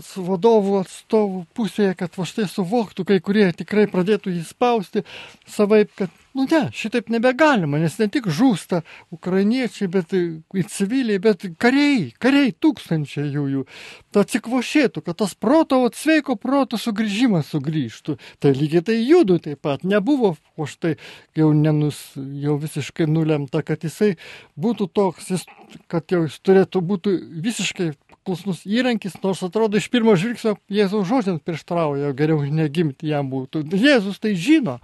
vadovų 0.00 0.80
atstovų 0.82 1.44
pusėje, 1.54 1.94
kad 1.98 2.18
va 2.18 2.26
štai 2.28 2.48
suvoktų, 2.50 3.06
kai 3.08 3.20
kurie 3.24 3.48
tikrai 3.56 3.86
pradėtų 3.90 4.34
jį 4.34 4.44
spausti 4.48 5.04
savaip, 5.46 5.92
kad 5.98 6.12
Nu 6.34 6.46
ne, 6.50 6.68
šitaip 6.74 7.12
nebegalima, 7.14 7.78
nes 7.78 7.94
ne 8.00 8.08
tik 8.10 8.24
žūsta 8.26 8.80
ukrainiečiai, 9.14 9.86
bet 9.86 10.10
ir 10.18 10.64
civiliai, 10.66 11.20
bet 11.22 11.44
kariai, 11.62 12.08
kariai 12.18 12.50
tūkstančiai 12.58 13.28
jų 13.36 13.44
jų. 13.52 13.62
Ta 14.10 14.24
atsikvošėtų, 14.26 15.04
kad 15.06 15.20
tas 15.22 15.36
proto, 15.38 15.78
o 15.86 15.92
sveiko 15.94 16.34
proto 16.34 16.80
sugrįžimas 16.80 17.52
sugrįžtų. 17.54 18.16
Tai 18.42 18.50
lygiai 18.58 18.82
tai 18.82 18.96
judu 18.98 19.38
taip 19.44 19.62
pat. 19.62 19.86
Nebuvo, 19.86 20.32
o 20.58 20.66
štai 20.66 20.96
jau, 21.38 21.52
nenus, 21.54 22.02
jau 22.18 22.58
visiškai 22.58 23.06
nulemta, 23.06 23.62
kad 23.62 23.86
jisai 23.86 24.16
būtų 24.58 24.90
toks, 24.90 25.30
jis, 25.36 25.46
kad 25.86 26.10
jau 26.10 26.24
jis 26.26 26.40
turėtų 26.42 26.82
būti 26.82 27.14
visiškai 27.46 27.92
klusnus 28.24 28.64
įrankis, 28.66 29.18
nors 29.22 29.42
atrodo 29.46 29.78
iš 29.80 29.90
pirmo 29.92 30.16
žvilgsnio 30.18 30.56
Jėzaus 30.72 31.08
žodžiams 31.10 31.44
prieštrauja, 31.44 32.14
geriau 32.16 32.42
negimti 32.48 33.12
jam 33.12 33.30
būtų. 33.32 33.66
Jėzus 33.76 34.20
tai 34.22 34.34
žino, 34.38 34.80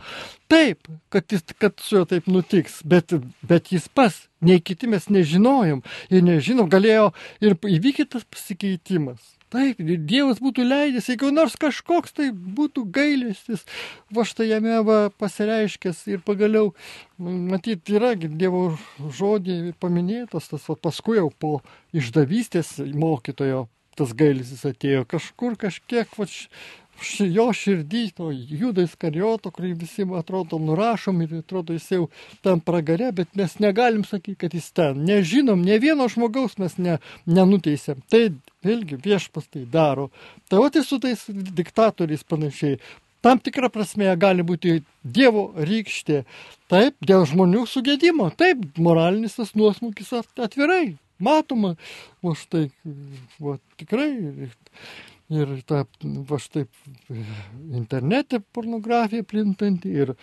Taip, 0.50 0.88
kad, 1.08 1.24
jis, 1.30 1.44
kad 1.62 1.78
su 1.78 2.00
juo 2.00 2.06
taip 2.10 2.26
nutiks, 2.26 2.80
bet, 2.82 3.12
bet 3.46 3.68
jis 3.70 3.84
pas, 3.94 4.16
nei 4.42 4.58
kiti 4.58 4.88
mes 4.90 5.06
nežinojom 5.06 5.84
ir 6.10 6.24
nežinom, 6.26 6.66
galėjo 6.72 7.12
ir 7.44 7.54
įvykti 7.54 8.08
tas 8.10 8.24
pasikeitimas. 8.26 9.20
Taip, 9.50 9.80
Dievas 9.82 10.38
būtų 10.38 10.62
leidęs, 10.62 11.08
jeigu 11.10 11.32
nors 11.34 11.56
kažkoks 11.58 12.14
tai 12.14 12.28
būtų 12.30 12.84
gailestis, 12.94 13.64
va 14.14 14.22
štai 14.28 14.46
jame 14.52 14.76
va 14.86 14.98
pasireiškęs 15.10 16.04
ir 16.12 16.22
pagaliau, 16.26 16.70
matyt, 17.18 17.90
yra 17.90 18.12
Dievo 18.14 18.76
žodį 18.98 19.74
paminėtas, 19.82 20.52
tas 20.52 20.68
va, 20.70 20.78
paskui 20.78 21.18
jau 21.18 21.28
po 21.34 21.52
išdavystės 21.90 22.76
mokytojo 22.94 23.66
tas 23.98 24.14
gailestis 24.16 24.62
atėjo. 24.68 25.02
Kažkur 25.10 25.58
kažkiek, 25.60 26.14
va, 26.14 26.28
jo 27.24 27.48
širdį, 27.56 28.02
to 28.16 28.30
judais 28.32 28.94
karioto, 29.00 29.52
kurį 29.54 29.72
visi 29.82 30.06
atrodo 30.18 30.58
nurašom 30.60 31.22
ir 31.24 31.34
atrodo 31.40 31.76
jis 31.76 31.88
jau 31.94 32.06
tam 32.44 32.60
pragare, 32.60 33.10
bet 33.16 33.34
mes 33.38 33.58
negalim 33.62 34.04
sakyti, 34.04 34.38
kad 34.44 34.54
jis 34.56 34.70
ten. 34.76 35.04
Nežinom, 35.08 35.62
ne 35.64 35.78
vieno 35.82 36.08
žmogaus 36.12 36.58
mes 36.60 36.76
ne, 36.78 36.98
nenuteisėm. 37.26 38.02
Tai 38.10 38.24
vėlgi 38.66 39.00
viešpas 39.04 39.48
tai 39.50 39.66
daro. 39.68 40.10
Tai 40.48 40.64
o 40.64 40.68
tai 40.72 40.84
su 40.84 41.00
tais 41.02 41.24
diktatoriais 41.30 42.26
panašiai. 42.28 42.80
Tam 43.20 43.40
tikrą 43.40 43.68
prasme 43.72 44.08
gali 44.16 44.44
būti 44.46 44.80
Dievo 45.04 45.50
rykštė. 45.56 46.22
Taip, 46.72 46.96
dėl 47.04 47.26
žmonių 47.28 47.66
sugėdimo. 47.68 48.30
Taip, 48.36 48.62
moralinis 48.80 49.36
tas 49.36 49.52
nuosmukis 49.56 50.12
atvirai. 50.16 50.96
Matoma, 51.20 51.74
o 52.24 52.32
štai, 52.32 52.70
va, 53.44 53.58
tikrai 53.76 54.08
ir 55.30 55.60
ta, 55.66 55.84
va 56.02 56.38
štai 56.42 56.64
internete 57.76 58.40
pornografija 58.52 59.26
plintanti 59.26 59.92
ir 60.02 60.14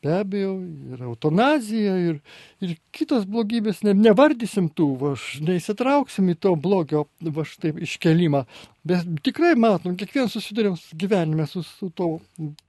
be 0.00 0.14
abejo 0.16 0.54
ir 0.94 1.02
eutanazija 1.04 1.96
ir, 2.00 2.20
ir 2.64 2.76
kitos 2.96 3.26
blogybės, 3.28 3.82
ne, 3.84 3.92
nevardysim 3.92 4.70
tų, 4.72 4.86
va, 5.00 5.12
neįsitrauksim 5.44 6.30
į 6.32 6.38
to 6.40 6.54
blogio 6.56 7.04
va 7.20 7.44
štai 7.44 7.74
iškelimą, 7.84 8.46
bet 8.88 9.10
tikrai 9.26 9.52
matom, 9.60 9.98
kiekvienas 10.00 10.32
susidurėm 10.38 10.78
gyvenime 10.96 11.44
su, 11.50 11.64
su 11.66 11.90
to 11.92 12.14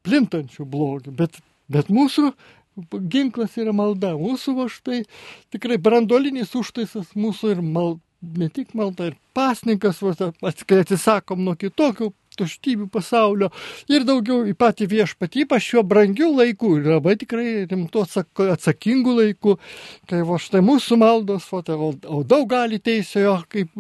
plintančiu 0.04 0.68
blogiu, 0.68 1.16
bet, 1.16 1.40
bet 1.72 1.88
mūsų 1.94 2.34
ginklas 3.12 3.56
yra 3.60 3.72
malda, 3.76 4.12
mūsų 4.20 4.58
va 4.60 4.68
štai 4.72 5.04
tikrai 5.56 5.80
brandolinis 5.80 6.52
užtaisas 6.60 7.16
mūsų 7.16 7.56
ir 7.56 7.64
malda 7.64 8.04
ne 8.22 8.50
tik 8.50 8.76
malda 8.78 9.12
ir 9.12 9.20
pasninkas, 9.34 10.02
kai 10.68 10.82
atsisakom 10.84 11.44
nuo 11.46 11.56
kitokių 11.60 12.12
tuštybių 12.40 12.88
pasaulio 12.92 13.50
ir 13.92 14.06
daugiau 14.08 14.46
į 14.48 14.54
patį 14.60 14.88
viešpatį, 14.92 15.46
ypač 15.46 15.68
šiuo 15.68 15.84
brangiu 15.88 16.30
laiku 16.36 16.76
ir 16.80 16.88
labai 16.94 17.18
tikrai 17.20 17.66
rimtu 17.70 18.04
atsakingu 18.06 19.16
laiku, 19.18 19.58
kai 20.10 20.22
va 20.28 20.40
štai 20.42 20.64
mūsų 20.66 21.00
maldos, 21.02 21.50
tai, 21.68 21.76
o, 21.76 21.92
o 21.92 22.22
daug 22.28 22.48
gali 22.52 22.80
teisėjo, 22.80 23.38
kaip 23.52 23.76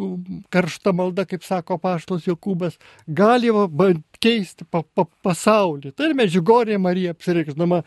karšta 0.53 0.93
malda, 0.95 1.25
kaip 1.29 1.45
sako 1.47 1.79
paštos 1.81 2.27
Jokūbas, 2.27 2.77
gali 3.07 3.53
va, 3.55 3.67
keisti 4.22 4.65
pa, 4.69 4.84
pa, 4.84 5.05
pasaulį. 5.26 5.91
Tai 5.95 6.09
ir 6.09 6.17
Medžiugorė 6.17 6.78
Marija 6.82 7.15
apsireikšdama 7.15 7.82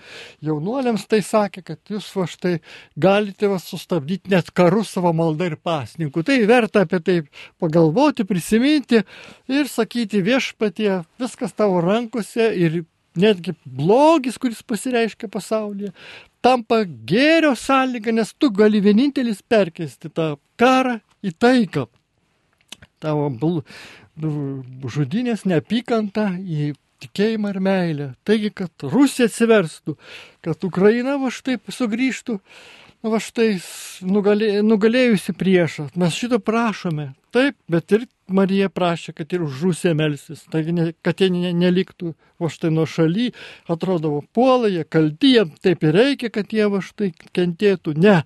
jaunuoliams 0.44 1.06
tai 1.10 1.20
sakė, 1.24 1.64
kad 1.70 1.92
jūs 1.94 2.10
va 2.18 2.26
štai 2.30 2.54
galite 3.00 3.50
va 3.50 3.60
sustabdyti 3.62 4.32
net 4.34 4.50
karus 4.56 4.94
savo 4.96 5.14
maldą 5.16 5.50
ir 5.52 5.58
pasninkų. 5.62 6.24
Tai 6.26 6.40
verta 6.50 6.84
apie 6.84 7.00
tai 7.04 7.18
pagalvoti, 7.62 8.26
prisiminti 8.28 9.04
ir 9.50 9.70
sakyti 9.70 10.24
viešpatie, 10.24 11.04
viskas 11.22 11.54
tavo 11.56 11.82
rankose 11.84 12.50
ir 12.58 12.82
netgi 13.14 13.54
blogis, 13.64 14.38
kuris 14.42 14.62
pasireiškia 14.66 15.30
pasaulyje, 15.30 15.92
tampa 16.44 16.82
gėrio 16.84 17.54
sąlyga, 17.58 18.12
nes 18.12 18.34
tu 18.38 18.50
gali 18.50 18.82
vienintelis 18.84 19.42
perkesti 19.46 20.10
tą 20.10 20.34
karą 20.60 20.98
į 21.24 21.34
taiką. 21.38 21.86
Tavo 23.04 23.28
žudinės 24.18 25.44
neapykantą 25.48 26.30
į 26.38 26.72
tikėjimą 27.04 27.50
ir 27.54 27.60
meilę. 27.60 28.06
Taigi, 28.24 28.52
kad 28.54 28.86
Rusija 28.88 29.28
atsiverstų, 29.28 29.96
kad 30.44 30.64
Ukraina 30.64 31.18
va 31.20 31.32
štai 31.34 31.58
sugrįžtų 31.68 32.38
va 33.04 33.20
štai 33.20 33.58
nugalė, 34.08 34.62
nugalėjusi 34.64 35.34
priešą. 35.36 35.90
Mes 36.00 36.16
šito 36.16 36.40
prašome. 36.40 37.12
Taip, 37.34 37.56
bet 37.68 37.92
ir 37.92 38.06
Marija 38.30 38.70
prašė, 38.70 39.12
kad 39.18 39.32
ir 39.34 39.42
už 39.44 39.58
Rusiją 39.66 39.92
melsis, 39.98 40.44
taigi 40.52 40.72
ne, 40.72 40.84
kad 41.04 41.18
jie 41.20 41.28
ne, 41.34 41.50
neliktų 41.58 42.12
va 42.40 42.48
štai 42.48 42.70
nuo 42.72 42.86
šaly, 42.88 43.32
atrodo, 43.68 44.20
puola, 44.32 44.70
jie 44.70 44.84
kalti, 44.86 45.34
jie 45.34 45.42
taip 45.64 45.82
ir 45.84 45.98
reikia, 45.98 46.30
kad 46.32 46.54
jie 46.54 46.68
va 46.70 46.80
štai 46.84 47.10
kentėtų. 47.36 47.96
Ne, 48.00 48.20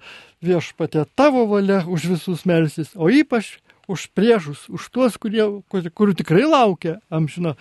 viešpatė 0.44 1.06
tavo 1.18 1.46
valia 1.50 1.80
už 1.88 2.04
visus 2.12 2.44
melsis, 2.46 2.92
o 2.94 3.08
ypač 3.10 3.56
už 3.88 4.08
priešus, 4.14 4.68
už 4.68 4.88
tuos, 4.92 5.16
kurie, 5.20 5.42
kur, 5.72 5.88
kurių 5.88 6.14
tikrai 6.20 6.44
laukia 6.44 6.98
amžino 7.08 7.56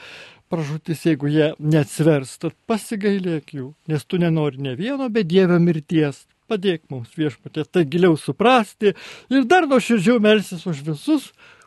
pražutis, 0.51 1.03
jeigu 1.07 1.29
jie 1.31 1.51
neatsvers, 1.59 2.37
tad 2.41 2.55
pasigailėk 2.69 3.55
jų, 3.57 3.71
nes 3.91 4.03
tu 4.07 4.19
nenori 4.21 4.61
ne 4.63 4.75
vieno, 4.79 5.09
bet 5.11 5.29
Dievo 5.31 5.59
mirties. 5.63 6.25
Padėk 6.47 6.85
mums 6.87 7.11
viešpatė 7.19 7.65
tai 7.67 7.83
giliau 7.83 8.15
suprasti 8.15 8.93
ir 9.27 9.47
dar 9.51 9.65
nuoširdžiau 9.67 10.21
melsis 10.23 10.63
už 10.63 10.79
visus, 10.85 11.25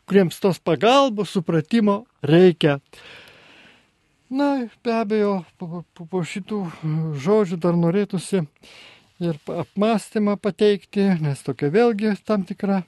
kuriems 0.09 0.41
tos 0.41 0.57
pagalbos, 0.57 1.35
supratimo 1.35 2.07
reikia. 2.25 2.79
Na, 4.31 4.71
be 4.85 4.95
abejo, 4.95 5.43
po, 5.61 5.83
po, 5.93 6.07
po 6.09 6.23
šitų 6.25 6.63
žodžių 7.21 7.59
dar 7.61 7.77
norėtųsi 7.77 8.47
ir 9.21 9.37
apmąstymą 9.53 10.39
pateikti, 10.41 11.11
nes 11.21 11.45
tokia 11.45 11.69
vėlgi 11.75 12.15
tam 12.25 12.47
tikra 12.49 12.81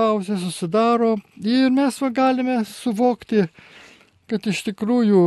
pauzė 0.00 0.38
susidaro 0.40 1.16
ir 1.44 1.68
mes 1.74 1.98
va 2.00 2.08
galime 2.16 2.60
suvokti, 2.64 3.44
kad 4.30 4.46
iš 4.48 4.62
tikrųjų 4.70 5.24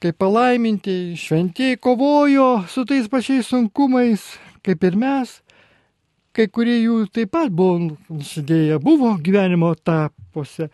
kaip 0.00 0.16
palaiminti 0.22 0.94
šventieji 1.18 1.80
kovojo 1.82 2.48
su 2.72 2.86
tais 2.88 3.10
pačiais 3.12 3.50
sunkumais, 3.50 4.24
kaip 4.64 4.86
ir 4.88 4.96
mes, 4.96 5.34
kai 6.32 6.46
kurie 6.48 6.78
jų 6.78 7.02
taip 7.12 7.34
pat 7.34 7.52
buvo 7.52 7.90
nusidėję, 7.90 8.78
buvo 8.80 9.16
gyvenimo 9.20 9.74
etapuose 9.76 10.70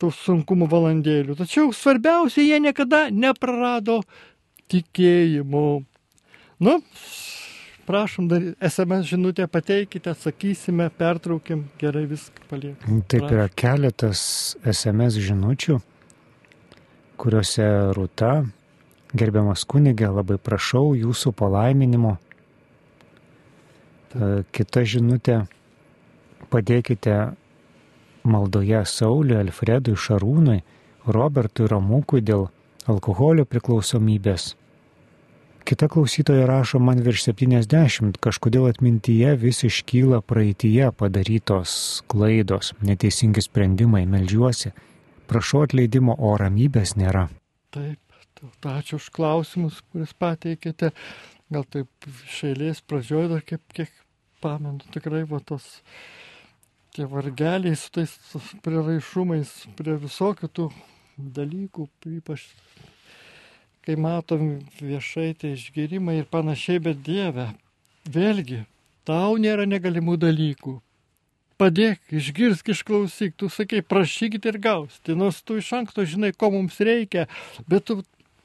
tų 0.00 0.10
sunkumų 0.16 0.70
valandėlių. 0.72 1.36
Tačiau 1.38 1.70
svarbiausia, 1.76 2.42
jie 2.42 2.58
niekada 2.64 3.04
neprarado 3.14 4.00
tikėjimo. 4.72 5.84
Nu, 6.62 6.80
prašom, 7.92 8.30
dar 8.32 8.48
SMS 8.64 9.12
žinutę 9.12 9.44
pateikite, 9.52 10.16
atsakysime, 10.16 10.88
pertraukim, 10.96 11.66
gerai 11.80 12.06
viską 12.08 12.48
paliekam. 12.48 13.04
Taip 13.12 13.28
yra 13.28 13.46
keletas 13.52 14.24
SMS 14.64 15.20
žinučių, 15.20 15.78
kuriuose 17.20 17.68
Rūta 17.92 18.32
Gerbiamas 19.12 19.66
kunigė, 19.68 20.08
labai 20.08 20.38
prašau 20.40 20.94
jūsų 20.96 21.34
palaiminimo. 21.36 22.14
Kita 24.56 24.84
žinutė, 24.88 25.42
padėkite 26.52 27.16
maldoje 28.24 28.80
Sauliui, 28.88 29.36
Alfredui, 29.42 29.98
Šarūnui, 30.00 30.62
Robertui 31.12 31.68
Ramukui 31.68 32.24
dėl 32.24 32.46
alkoholio 32.88 33.44
priklausomybės. 33.44 34.54
Kita 35.64 35.88
klausytoja 35.88 36.46
rašo 36.46 36.80
man 36.82 37.00
virš 37.06 37.28
70, 37.28 38.18
kažkodėl 38.22 38.66
atmintyje 38.70 39.34
vis 39.38 39.62
iškyla 39.68 40.18
praeitie 40.26 40.88
padarytos 40.98 41.74
klaidos, 42.10 42.72
neteisingi 42.82 43.44
sprendimai, 43.44 44.02
melžiuosi. 44.10 44.72
Prašau 45.30 45.62
atleidimo, 45.68 46.16
o 46.18 46.34
ramybės 46.40 46.96
nėra. 46.98 47.28
Taip, 47.72 48.00
Ačiū 48.42 48.98
už 48.98 49.06
klausimus, 49.14 49.78
kuris 49.92 50.10
pateikėte. 50.18 50.90
Gal 51.52 51.64
taip 51.70 52.08
šeilės 52.26 52.80
pradžioje 52.82 53.28
dar 53.30 53.44
kaip 53.46 53.62
kiek 53.76 53.92
pamenu, 54.42 54.82
tikrai 54.90 55.22
va 55.30 55.38
tos 55.46 55.68
tie 56.96 57.06
vargeliai 57.06 57.76
su 57.78 57.92
tais 57.94 58.10
priraišumais 58.64 59.52
prie 59.78 59.94
visokių 60.00 60.50
tų 60.58 60.66
dalykų, 61.38 61.86
ypač 62.18 62.48
kai 63.86 63.96
matom 63.98 64.62
viešai 64.78 65.32
tai 65.38 65.56
išgerimai 65.56 66.20
ir 66.20 66.30
panašiai, 66.30 66.82
bet 66.82 67.02
Dieve, 67.06 67.48
vėlgi, 68.06 68.62
tau 69.08 69.36
nėra 69.42 69.66
negalimų 69.66 70.16
dalykų. 70.22 70.78
Padėk, 71.60 72.00
išgirsk, 72.10 72.72
išklausyk, 72.74 73.34
tu 73.38 73.48
sakai, 73.52 73.82
prašykit 73.86 74.46
ir 74.50 74.58
gausite, 74.62 75.14
nors 75.18 75.42
tu 75.46 75.58
iš 75.60 75.68
anksto 75.78 76.06
žinai, 76.08 76.32
ko 76.34 76.50
mums 76.54 76.80
reikia, 76.82 77.28
bet 77.70 77.86
tu 77.90 78.00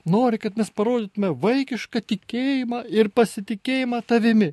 nori, 0.06 0.38
kad 0.42 0.58
mes 0.60 0.70
parodytume 0.74 1.32
vaikišką 1.42 2.04
tikėjimą 2.14 2.84
ir 2.94 3.10
pasitikėjimą 3.14 4.04
tavimi. 4.10 4.52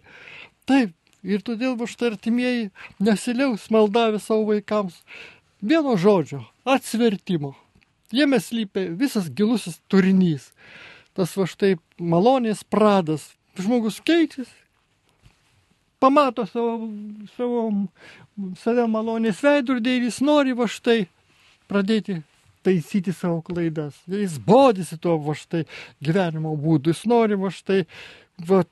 Taip, 0.68 0.94
ir 1.24 1.44
todėl 1.44 1.76
va 1.80 1.88
štai 1.88 2.14
artimieji 2.14 2.70
nesiliaus 3.00 3.68
maldavę 3.74 4.20
savo 4.22 4.48
vaikams 4.52 5.00
vieno 5.60 5.96
žodžio- 6.00 6.44
atsvertimo. 6.76 7.54
Jame 8.12 8.40
slypia 8.40 8.90
visas 8.90 9.30
gilusis 9.30 9.80
turinys. 9.88 10.50
Tas 11.14 11.32
va 11.38 11.46
štai 11.48 11.76
malonės 12.02 12.64
pradas. 12.66 13.30
Žmogus 13.54 14.00
keičiasi, 14.02 14.50
pamato 16.02 16.42
savo, 16.46 16.88
savo, 17.36 17.64
save 18.58 18.86
malonės 18.90 19.38
veidrodį 19.44 19.98
ir 19.98 20.06
jis 20.08 20.18
nori 20.26 20.56
va 20.58 20.66
štai 20.66 21.04
pradėti 21.70 22.18
taisyti 22.64 23.14
savo 23.14 23.40
klaidas. 23.46 23.96
Jis 24.10 24.38
bodisi 24.42 24.98
tuo 25.00 25.16
va 25.22 25.36
štai 25.38 25.64
gyvenimo 26.04 26.56
būdu, 26.60 26.92
jis 26.92 27.04
nori 27.08 27.38
va 27.40 27.52
štai 27.54 27.84
va, 28.48 28.64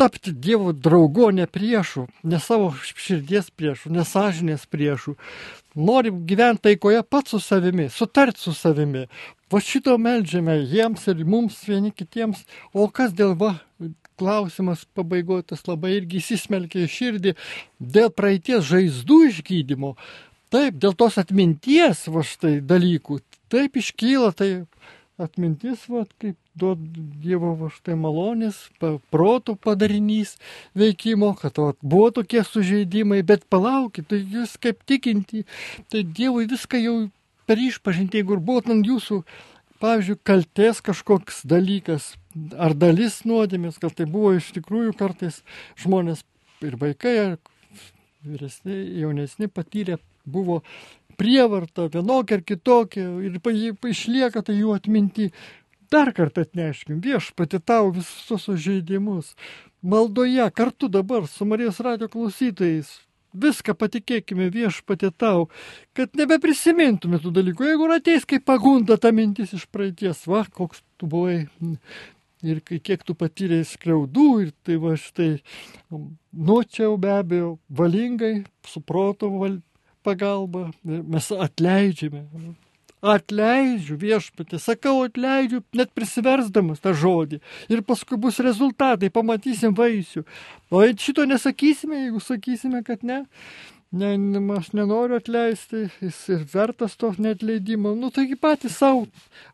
tapti 0.00 0.32
Dievo 0.32 0.72
draugu, 0.72 1.28
ne 1.36 1.44
priešu, 1.46 2.06
ne 2.24 2.38
savo 2.40 2.70
širdies 2.80 3.50
priešu, 3.52 3.92
ne 3.92 4.06
sąžinės 4.08 4.64
priešu. 4.72 5.16
Nori 5.76 6.12
gyventi 6.30 6.64
taikoje 6.70 7.02
pats 7.04 7.34
su 7.34 7.40
savimi, 7.44 7.90
sutarti 7.92 8.40
su 8.40 8.54
savimi. 8.56 9.04
Va 9.52 9.60
šito 9.60 9.98
melžiame 10.00 10.56
jiems 10.72 11.04
ir 11.12 11.20
mums 11.26 11.58
vieni 11.68 11.92
kitiems. 11.92 12.46
O 12.72 12.88
kas 12.88 13.12
dėl 13.12 13.36
va 13.36 13.58
klausimas 14.20 14.86
pabaigotas 14.96 15.66
labai 15.68 15.98
irgi 15.98 16.20
įsismelkia 16.20 16.86
į 16.86 16.92
širdį 16.96 17.34
dėl 17.80 18.08
praeities 18.16 18.64
žaizdų 18.70 19.20
išgydymo. 19.28 19.94
Taip, 20.50 20.80
dėl 20.82 20.96
tos 20.98 21.20
atminties, 21.20 22.06
va 22.10 22.24
štai 22.26 22.56
dalykų, 22.72 23.20
taip 23.52 23.76
iškyla, 23.78 24.32
tai 24.34 24.50
atmintis, 25.20 25.84
va, 25.90 26.04
kaip 26.22 26.36
duod 26.58 26.80
Dievo 27.22 27.52
va 27.58 27.70
štai 27.72 27.96
malonės, 28.00 28.58
protų 28.80 29.56
padarinys 29.62 30.36
veikimo, 30.78 31.32
kad 31.38 31.60
va, 31.60 31.74
buvo 31.82 32.10
tokie 32.20 32.42
sužeidimai, 32.46 33.22
bet 33.26 33.46
palaukit, 33.52 34.08
tai 34.10 34.22
jūs 34.22 34.56
kaip 34.62 34.82
tikinti, 34.88 35.44
tai 35.92 36.04
Dievui 36.04 36.48
viską 36.50 36.80
jau 36.82 36.96
per 37.48 37.60
išpažinti, 37.60 38.20
jeigu 38.20 38.36
ir 38.36 38.44
buvo 38.46 38.64
ant 38.70 38.86
jūsų, 38.86 39.22
pavyzdžiui, 39.80 40.20
kalties 40.28 40.82
kažkoks 40.84 41.44
dalykas, 41.48 42.14
ar 42.60 42.76
dalis 42.78 43.22
nuodėmės, 43.28 43.80
gal 43.82 43.94
tai 43.96 44.06
buvo 44.10 44.34
iš 44.36 44.52
tikrųjų 44.58 44.94
kartais 44.98 45.40
žmonės 45.80 46.22
ir 46.66 46.76
vaikai, 46.80 47.16
ar 47.24 47.38
vyresni, 48.26 48.76
jaunesni 49.00 49.48
patyrė 49.48 49.98
buvo 50.28 50.60
prievarta 51.20 51.88
vienokia 51.92 52.38
ar 52.38 52.44
kitokia 52.48 53.04
ir 53.26 53.36
išlieka 53.92 54.42
tai 54.46 54.56
jų 54.56 54.72
atminti. 54.76 55.30
Dar 55.90 56.12
kartą 56.14 56.46
atneškim 56.46 57.00
viešpati 57.02 57.58
tau 57.66 57.90
visus 57.92 58.46
sužeidimus. 58.46 59.34
Maldoje 59.82 60.46
kartu 60.54 60.88
dabar 60.88 61.26
su 61.26 61.44
Marijos 61.44 61.80
radio 61.80 62.08
klausytojais 62.08 62.92
viską 63.34 63.74
patikėkime 63.78 64.48
viešpatė 64.50 65.10
tau, 65.16 65.48
kad 65.94 66.14
nebeprisimintume 66.18 67.20
tų 67.22 67.32
dalykų. 67.34 67.68
Jeigu 67.70 67.90
ateis 67.94 68.26
kaip 68.28 68.44
pagunda 68.46 68.98
ta 68.98 69.12
mintis 69.14 69.54
iš 69.54 69.66
praeities, 69.70 70.26
va, 70.30 70.44
koks 70.44 70.82
tu 70.98 71.06
buvai 71.10 71.46
ir 72.42 72.60
kiek 72.64 73.04
tu 73.04 73.14
patyrėjai 73.14 73.68
skriaudų 73.68 74.28
ir 74.44 74.52
tai 74.64 74.78
va 74.82 74.96
štai, 74.98 75.30
nu 75.90 76.60
čia 76.64 76.86
jau 76.88 76.96
be 77.00 77.12
abejo 77.12 77.50
valingai, 77.68 78.44
su 78.66 78.80
proto 78.80 79.30
val, 79.36 79.60
pagalba, 80.06 80.70
mes 80.84 81.30
atleidžiame. 81.34 82.24
Atleidžiu 83.00 83.96
viešpatį, 83.96 84.58
sakau 84.60 84.98
atleidžiu, 85.06 85.62
net 85.72 85.88
prisiversdamas 85.96 86.82
tą 86.84 86.92
žodį. 86.92 87.38
Ir 87.72 87.80
paskui 87.88 88.18
bus 88.20 88.42
rezultatai, 88.44 89.08
pamatysim 89.08 89.72
vaisių. 89.76 90.26
O 90.68 90.82
šito 90.84 91.24
nesakysime, 91.24 92.02
jeigu 92.04 92.20
sakysime, 92.20 92.82
kad 92.84 93.06
ne. 93.06 93.22
Ne, 93.90 94.14
aš 94.54 94.68
nenoriu 94.78 95.16
atleisti, 95.18 95.88
jis 95.98 96.18
ir 96.30 96.42
vertas 96.52 96.92
to 96.96 97.10
netleidimo. 97.18 97.96
Nu, 97.98 98.12
taigi 98.14 98.36
patys 98.38 98.76
savo, 98.78 99.08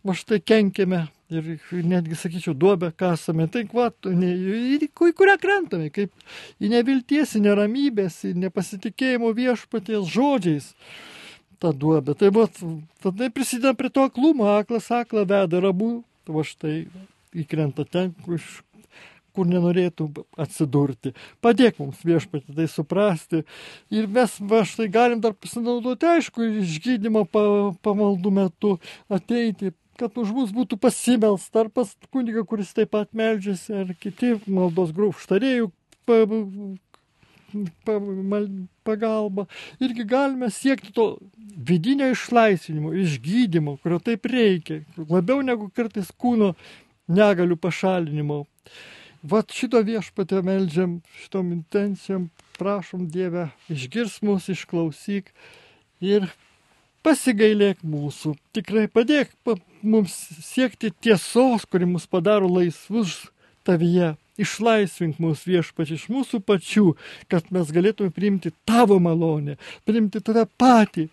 va 0.05 0.13
štai 0.13 0.43
kenkėme 0.45 1.07
ir 1.33 1.49
netgi, 1.89 2.19
sakyčiau, 2.21 2.53
duobę 2.53 2.91
kasame. 2.93 3.47
Tai 3.49 3.65
va, 3.73 3.89
į 4.05 4.91
kurią 4.93 5.39
krentame, 5.41 5.89
kaip 5.95 6.13
į 6.61 6.71
nevilties, 6.75 7.33
į 7.39 7.47
neramybės, 7.49 8.21
į 8.29 8.35
nepasitikėjimo 8.45 9.33
viešpaties 9.41 10.13
žodžiais 10.13 10.69
tą 11.57 11.73
duobę. 11.73 12.13
Tai 12.21 12.35
va, 12.37 12.45
tada 13.01 13.33
prisideda 13.33 13.73
prie 13.79 13.89
to 13.89 14.05
aklumo, 14.05 14.51
aklas 14.59 14.93
aklą 14.93 15.25
veda, 15.25 15.65
rabu, 15.65 16.03
va 16.29 16.45
štai 16.45 16.83
įkrenta 17.37 17.89
ten, 17.89 18.13
kur, 18.25 18.45
kur 19.37 19.49
nenorėtų 19.49 20.09
atsidurti. 20.41 21.13
Padėk 21.45 21.81
mums 21.83 22.03
viešpatį 22.07 22.57
tai 22.57 22.69
suprasti. 22.73 23.45
Ir 23.93 24.09
mes 24.11 24.37
va 24.41 24.65
štai 24.67 24.89
galim 24.93 25.23
dar 25.25 25.37
pasinaudoti, 25.37 26.09
aišku, 26.17 26.51
išgydymo 26.65 27.27
pamaldų 27.85 28.33
metu 28.41 28.77
ateiti 29.13 29.75
kad 29.97 30.17
už 30.21 30.33
mus 30.37 30.51
būtų 30.53 30.77
pasimelsta 30.81 31.65
ar 31.65 31.71
pas 31.73 31.89
kunigą, 32.13 32.45
kuris 32.45 32.75
taip 32.77 32.93
pat 32.93 33.09
meldžiasi, 33.17 33.73
ar 33.81 33.93
kiti 34.01 34.35
maldos 34.45 34.93
grūpštarėjų 34.97 35.71
pagalba. 38.85 39.47
Irgi 39.81 40.05
galime 40.09 40.51
siekti 40.53 40.93
to 40.93 41.07
vidinio 41.57 42.11
išlaisvinimo, 42.13 42.93
išgydymo, 43.05 43.79
kurio 43.83 44.01
taip 44.03 44.27
reikia, 44.31 44.83
labiau 45.09 45.43
negu 45.45 45.71
kartais 45.75 46.13
kūno 46.13 46.55
negalių 47.09 47.57
pašalinimo. 47.61 48.45
Vat 49.27 49.51
šito 49.51 49.81
viešpatė 49.83 50.39
meldžiam, 50.47 51.01
šitom 51.19 51.49
intencijom, 51.55 52.29
prašom 52.61 53.09
Dievę, 53.11 53.49
išgirs 53.73 54.21
mus, 54.23 54.47
išklausyk 54.53 55.33
ir 56.05 56.29
pasigailėk 57.07 57.83
mūsų. 57.87 58.37
Tikrai 58.55 58.87
padėk 58.93 59.33
pa, 59.43 59.57
mums 59.83 60.15
siekti 60.47 60.93
tiesos, 61.03 61.67
kuri 61.67 61.89
mus 61.91 62.07
padaro 62.07 62.51
laisvus 62.51 63.25
tavyje. 63.67 64.15
Išlaisvink 64.37 65.19
mūsų 65.23 65.55
viešpačiai 65.55 65.97
iš 65.97 66.09
mūsų 66.13 66.43
pačių, 66.47 66.91
kad 67.33 67.47
mes 67.57 67.71
galėtume 67.73 68.13
priimti 68.15 68.53
tavo 68.69 68.99
malonę, 69.01 69.57
priimti 69.89 70.21
tave 70.21 70.45
patį 70.61 71.09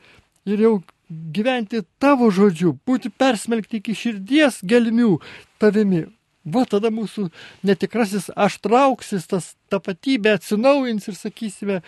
ir 0.52 0.66
jau 0.66 0.74
gyventi 1.10 1.86
tavo 2.04 2.28
žodžiu, 2.36 2.76
būti 2.86 3.10
persmelkti 3.10 3.80
iki 3.80 3.96
širdies 3.96 4.60
gelmių 4.68 5.16
tavimi. 5.64 6.10
Va 6.44 6.66
tada 6.68 6.92
mūsų 6.92 7.30
netikrasis 7.64 8.28
aš 8.36 8.58
trauksis, 8.66 9.28
tas 9.32 9.54
tapatybė 9.72 10.36
atsinaujins 10.38 11.08
ir 11.08 11.16
sakysime, 11.16 11.80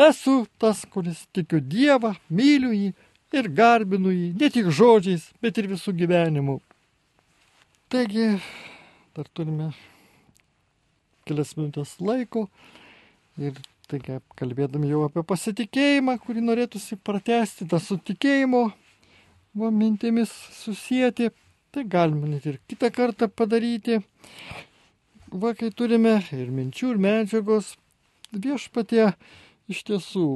esu 0.00 0.46
tas, 0.56 0.86
kuris 0.88 1.26
tikiu 1.36 1.60
Dievą, 1.60 2.14
myliu 2.32 2.72
jį 2.72 2.94
ir 3.36 3.50
garbinu 3.52 4.14
jį, 4.14 4.30
ne 4.40 4.48
tik 4.52 4.70
žodžiais, 4.72 5.28
bet 5.44 5.60
ir 5.60 5.68
visų 5.74 5.92
gyvenimų. 5.98 6.56
Taigi, 7.92 8.30
dar 9.16 9.28
turime 9.36 9.72
kelias 11.28 11.54
minutės 11.58 11.98
laiko 12.00 12.46
ir 13.36 13.56
taigi 13.88 14.18
kalbėdami 14.40 14.90
jau 14.90 15.04
apie 15.06 15.24
pasitikėjimą, 15.24 16.16
kurį 16.24 16.44
norėtųsi 16.44 16.96
pratesti, 17.04 17.68
tą 17.68 17.80
sutikėjimo 17.80 18.64
va, 19.58 19.70
mintimis 19.72 20.32
susijęti, 20.62 21.30
tai 21.74 21.84
galima 21.84 22.30
net 22.30 22.46
ir 22.48 22.58
kitą 22.70 22.90
kartą 22.94 23.28
padaryti. 23.28 24.00
Va, 25.28 25.52
kai 25.52 25.68
turime 25.76 26.16
ir 26.32 26.52
minčių, 26.54 26.94
ir 26.94 27.00
medžiagos, 27.04 27.74
viešpatie 28.32 29.10
iš 29.68 29.82
tiesų 29.90 30.28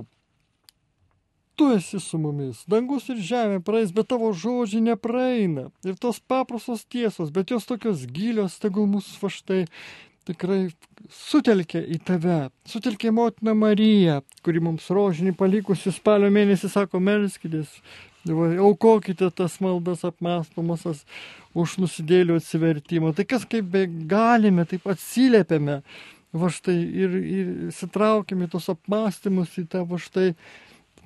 tu 1.56 1.70
esi 1.72 2.00
su 2.00 2.18
mumis. 2.18 2.64
Dangus 2.68 3.08
ir 3.12 3.20
žemė 3.20 3.60
praeis, 3.64 3.92
bet 3.94 4.08
tavo 4.12 4.32
žodžiai 4.36 4.84
nepraeina. 4.90 5.68
Ir 5.86 5.98
tos 6.00 6.20
paprastos 6.20 6.84
tiesos, 6.84 7.32
bet 7.32 7.52
jos 7.52 7.68
tokios 7.68 8.06
gilios, 8.08 8.58
tegul 8.62 8.88
mūsų 8.90 9.20
va 9.22 9.32
štai 9.32 9.60
tikrai 10.28 10.60
sutelkė 11.10 11.82
į 11.96 11.98
tave, 12.06 12.38
sutelkė 12.68 13.10
motina 13.14 13.56
Marija, 13.58 14.20
kuri 14.46 14.62
mums 14.62 14.86
rožinį 14.92 15.34
palikusi 15.38 15.92
spalio 15.94 16.30
mėnesį 16.34 16.70
sako, 16.70 17.00
melskitės, 18.22 18.58
aukokite 18.62 19.30
tas 19.30 19.58
maldas 19.60 20.04
apmastomasas 20.04 21.04
už 21.54 21.78
nusidėlių 21.82 22.38
atsivertimą. 22.38 23.12
Tai 23.14 23.24
kas 23.26 23.44
kaip 23.44 23.72
galime, 24.08 24.64
taip 24.64 24.86
atsiliepiame, 24.86 25.82
va 26.32 26.48
štai 26.48 26.76
ir, 26.78 27.16
ir 27.18 27.48
sitraukime 27.74 28.48
tos 28.48 28.68
apmastymus 28.72 29.58
į 29.58 29.66
tą 29.68 29.84
va 29.88 29.98
štai 30.00 30.32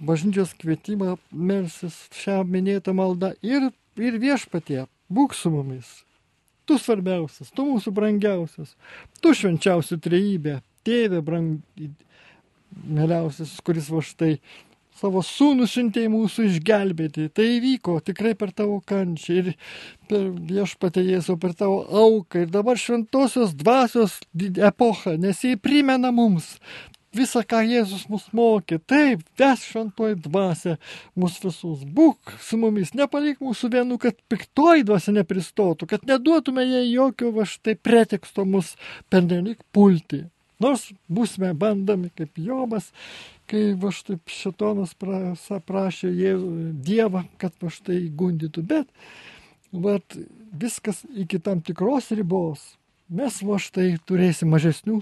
bažnyčios 0.00 0.52
kvietimą 0.60 1.16
melsis 1.32 1.96
šią 2.12 2.42
minėtą 2.44 2.92
maldą 2.94 3.32
ir, 3.42 3.70
ir 3.96 4.18
viešpatie, 4.20 4.84
būk 5.08 5.34
su 5.34 5.50
mumis. 5.50 6.02
Tu 6.66 6.76
svarbiausias, 6.82 7.52
tu 7.54 7.64
mūsų 7.64 7.92
brangiausias, 7.94 8.74
tu 9.22 9.32
švenčiausia 9.32 9.96
trejybė, 10.02 10.58
tėvė 10.84 11.22
brang, 11.22 11.60
mėliausias, 12.84 13.54
kuris 13.64 13.88
va 13.88 14.02
štai 14.02 14.32
savo 14.96 15.22
sūnų 15.24 15.68
siuntė 15.70 16.06
į 16.06 16.12
mūsų 16.14 16.48
išgelbėti. 16.50 17.28
Tai 17.34 17.46
įvyko 17.58 17.98
tikrai 18.06 18.34
per 18.38 18.52
tavo 18.56 18.80
kančią 18.86 19.38
ir 19.42 19.52
per 20.10 20.28
viešpatę 20.50 21.04
Jėzų, 21.04 21.38
per 21.42 21.54
tavo 21.58 21.82
auką. 21.84 22.46
Ir 22.46 22.52
dabar 22.52 22.80
šventosios 22.80 23.54
dvasios 23.58 24.18
epocha, 24.56 25.16
nes 25.20 25.42
jie 25.44 25.56
primena 25.60 26.12
mums 26.14 26.56
visą, 27.16 27.42
ką 27.48 27.62
Jėzus 27.64 28.06
mus 28.12 28.26
mokė. 28.36 28.78
Taip, 28.88 29.24
ves 29.40 29.64
šventoji 29.70 30.18
dvasia 30.26 30.76
mus 31.18 31.38
visus. 31.42 31.84
Būk 31.98 32.36
su 32.42 32.58
mumis, 32.60 32.92
nepalik 32.98 33.40
mūsų 33.44 33.72
vienų, 33.76 33.98
kad 34.02 34.18
piktoji 34.30 34.86
dvasia 34.86 35.16
nepristotų, 35.16 35.88
kad 35.92 36.06
neduotume 36.08 36.64
jai 36.66 36.86
jokio 36.90 37.32
va 37.36 37.46
štai 37.48 37.76
preteksto 37.80 38.46
mus 38.48 38.74
pernelik 39.12 39.62
pulti. 39.72 40.26
Nors 40.62 40.86
būsime 41.12 41.52
bandami 41.52 42.08
kaip 42.16 42.38
Jobas, 42.40 42.88
kai 43.50 43.74
va 43.78 43.92
štai 43.94 44.18
šitonas 44.30 44.94
prašė 44.98 46.12
Dievą, 46.86 47.26
kad 47.40 47.54
va 47.62 47.72
štai 47.72 48.00
gundytų. 48.10 48.64
Bet 48.66 48.90
va, 49.72 49.98
viskas 50.52 51.04
iki 51.14 51.40
tam 51.42 51.62
tikros 51.64 52.10
ribos. 52.16 52.74
Mes 53.08 53.38
va 53.46 53.60
štai 53.62 53.92
turėsim 54.06 54.50
mažesnių 54.50 55.00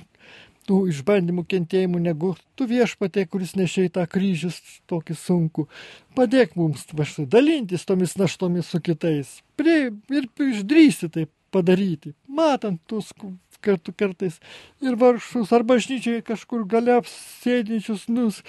tų 0.68 0.78
išbandymų 0.92 1.44
kentėjimų 1.48 2.00
negu 2.04 2.32
tu 2.56 2.66
viešpatė, 2.68 3.26
kuris 3.28 3.54
nešiai 3.58 3.92
tą 3.92 4.04
kryžius 4.10 4.60
tokį 4.90 5.16
sunku. 5.18 5.66
Padėk 6.16 6.56
mums 6.56 6.86
vaštai 6.92 7.26
dalintis 7.30 7.84
tomis 7.88 8.16
naštomis 8.20 8.70
su 8.72 8.80
kitais. 8.84 9.38
Prie, 9.60 9.92
ir 10.12 10.28
išdrysi 10.48 11.10
tai 11.12 11.26
padaryti, 11.54 12.14
matant 12.26 12.80
tuos 12.90 13.12
kartu 13.64 13.94
kartais 13.96 14.38
ir 14.84 14.98
vargšus, 15.00 15.52
ar 15.54 15.64
bažnyčiai 15.66 16.22
kažkur 16.24 16.64
galia 16.68 17.00
sėdinčius, 17.08 18.06
nus, 18.12 18.40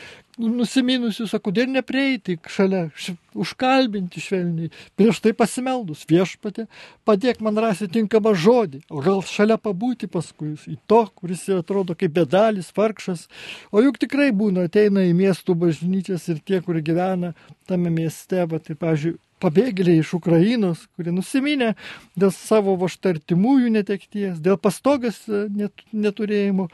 nusiminusius, 0.41 1.31
sako, 1.31 1.49
kodėl 1.49 1.71
neprieiti 1.71 2.35
šalia, 2.51 2.89
užkalbinti 3.35 4.23
švelniai, 4.23 4.71
prieš 4.99 5.21
tai 5.23 5.31
pasimeldus 5.37 6.03
viešpatė, 6.09 6.67
padėk 7.07 7.41
man 7.45 7.59
rasti 7.63 7.87
tinkamą 7.91 8.35
žodį, 8.45 8.83
o 8.91 9.03
gal 9.05 9.23
šalia 9.27 9.57
pabūti 9.61 10.09
paskui 10.11 10.53
į 10.71 10.77
to, 10.89 11.05
kuris 11.15 11.47
atrodo 11.55 11.95
kaip 11.97 12.15
bedalis, 12.17 12.73
vargšas, 12.75 13.27
o 13.71 13.83
juk 13.85 13.99
tikrai 14.01 14.31
būna, 14.35 14.67
ateina 14.67 15.05
į 15.07 15.15
miestų 15.15 15.55
bažnyčias 15.65 16.27
ir 16.33 16.43
tie, 16.43 16.59
kurie 16.65 16.83
gyvena 16.85 17.35
tame 17.69 17.93
mieste, 17.93 18.43
bet, 18.51 18.67
tai, 18.67 18.75
pavyzdžiui, 18.79 19.15
pabėgėliai 19.43 20.01
iš 20.01 20.13
Ukrainos, 20.17 20.85
kurie 20.95 21.13
nusiminė 21.15 21.73
dėl 22.19 22.31
savo 22.35 22.75
vaštartimųjų 22.81 23.73
netekties, 23.75 24.39
dėl 24.43 24.59
pastogas 24.61 25.23
e, 25.27 25.45
net, 25.51 25.85
neturėjimo. 25.91 26.69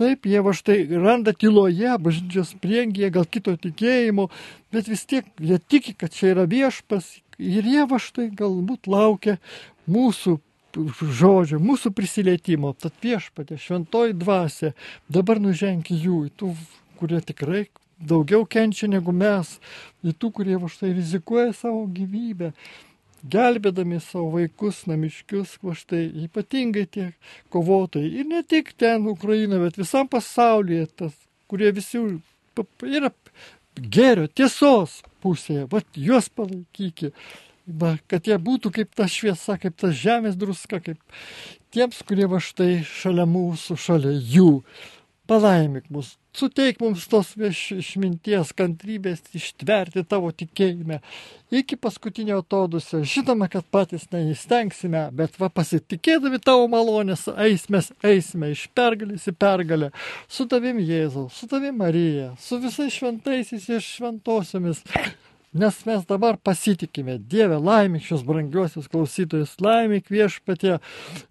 Taip, 0.00 0.24
jie 0.24 0.40
va 0.40 0.54
štai 0.56 0.78
randa 0.96 1.34
tyloje, 1.36 1.90
bažnyčios 2.00 2.54
priekyje, 2.62 3.10
gal 3.12 3.26
kito 3.28 3.52
tikėjimo, 3.60 4.30
bet 4.72 4.88
vis 4.88 5.04
tiek 5.04 5.26
jie 5.36 5.58
tiki, 5.60 5.92
kad 5.92 6.14
čia 6.16 6.32
yra 6.32 6.46
viešpas 6.48 7.18
ir 7.36 7.68
jie 7.68 7.84
va 7.90 7.98
štai 8.00 8.30
galbūt 8.36 8.88
laukia 8.88 9.36
mūsų 9.90 10.38
žodžio, 11.20 11.58
mūsų 11.60 11.92
prisilietimo. 11.92 12.72
Tad 12.78 12.94
viešpatė, 13.02 13.58
šventoji 13.60 14.16
dvasia, 14.16 14.72
dabar 15.10 15.42
nuženk 15.42 15.90
jų, 15.90 16.28
tų, 16.38 16.54
kurie 17.00 17.20
tikrai 17.26 17.66
daugiau 18.00 18.46
kenčia 18.48 18.88
negu 18.88 19.12
mes, 19.12 19.58
į 20.04 20.14
tų, 20.16 20.32
kurie 20.38 20.56
va 20.60 20.70
štai 20.72 20.92
rizikuoja 20.96 21.52
savo 21.56 21.84
gyvybę, 21.92 22.52
gelbėdami 23.30 24.00
savo 24.00 24.30
vaikus, 24.38 24.86
namiškius, 24.88 25.58
va 25.64 25.76
štai 25.76 26.06
ypatingai 26.24 26.86
tie 26.88 27.10
kovotojai. 27.52 28.08
Ir 28.22 28.30
ne 28.30 28.42
tik 28.42 28.72
ten 28.80 29.06
Ukraina, 29.10 29.60
bet 29.60 29.78
visam 29.80 30.08
pasaulyje, 30.08 30.88
tas, 30.96 31.14
kurie 31.50 31.72
visi 31.76 32.00
yra 32.88 33.12
gerio, 33.76 34.26
tiesos 34.28 35.00
pusėje, 35.22 35.68
va 35.70 35.84
juos 35.94 36.32
palaikykite. 36.32 37.14
Va, 37.80 37.92
kad 38.10 38.26
jie 38.26 38.34
būtų 38.40 38.72
kaip 38.74 38.96
ta 38.98 39.04
šviesa, 39.06 39.54
kaip 39.60 39.76
ta 39.78 39.92
žemės 39.94 40.34
druska, 40.34 40.80
kaip 40.82 40.98
tiems, 41.70 42.00
kurie 42.08 42.26
va 42.26 42.40
štai 42.42 42.80
šalia 42.82 43.28
mūsų, 43.30 43.76
šalia 43.78 44.14
jų. 44.16 44.62
Palaimik 45.30 45.86
mus, 45.92 46.16
Suteik 46.30 46.78
mums 46.78 47.08
tos 47.10 47.32
išminties, 47.34 48.52
kantrybės 48.54 49.24
ištverti 49.34 50.04
tavo 50.06 50.30
tikėjime 50.30 51.00
iki 51.50 51.74
paskutinio 51.74 52.36
atodusio. 52.44 53.00
Žinoma, 53.02 53.48
kad 53.50 53.66
patys 53.74 54.06
neįstengsime, 54.12 55.08
bet 55.18 55.34
va 55.42 55.48
pasitikėdami 55.50 56.38
tavo 56.44 56.68
malonės 56.70 57.26
eismės 57.34 57.90
eisime 58.06 58.52
iš 58.54 58.68
pergalės 58.78 59.26
į 59.26 59.34
pergalę. 59.42 59.90
Su 60.30 60.46
tavim 60.50 60.78
Jėzau, 60.78 61.26
su 61.34 61.50
tavim 61.50 61.82
Marija, 61.82 62.30
su 62.38 62.60
visais 62.62 62.94
šventaisiais 62.94 63.66
ir 63.66 63.82
šventosiomis. 63.82 64.84
Nes 65.52 65.84
mes 65.84 66.04
dabar 66.06 66.36
pasitikime 66.36 67.16
Dievę, 67.18 67.56
laimik 67.58 68.04
šios 68.06 68.20
brangiosius 68.22 68.86
klausytojus, 68.86 69.56
laimik 69.58 70.06
viešpatė 70.06 70.76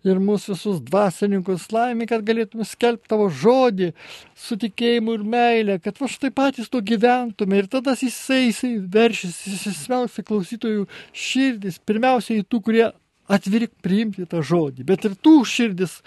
ir 0.04 0.18
mūsų 0.20 0.58
visus 0.58 0.82
dvasininkus, 0.84 1.70
laimik, 1.72 2.10
kad 2.12 2.26
galėtume 2.28 2.68
skelbti 2.68 3.08
tavo 3.14 3.30
žodį 3.32 3.94
su 4.36 4.58
tikėjimu 4.60 5.16
ir 5.16 5.24
meilė, 5.24 5.78
kad 5.80 6.02
va 6.04 6.10
štai 6.12 6.34
patys 6.36 6.68
to 6.68 6.82
gyventume. 6.84 7.62
Ir 7.62 7.70
tada 7.72 7.96
jisai, 7.96 8.50
jisai 8.50 8.74
veršys, 8.92 9.38
įsismelks 9.54 10.20
į 10.20 10.26
klausytojų 10.28 10.90
širdis, 11.16 11.80
pirmiausiai 11.88 12.44
tų, 12.44 12.60
kurie 12.68 12.90
atvirik 13.30 13.72
priimti 13.86 14.26
tą 14.28 14.42
žodį, 14.44 14.84
bet 14.90 15.06
ir 15.08 15.16
tų 15.16 15.36
širdis 15.48 16.00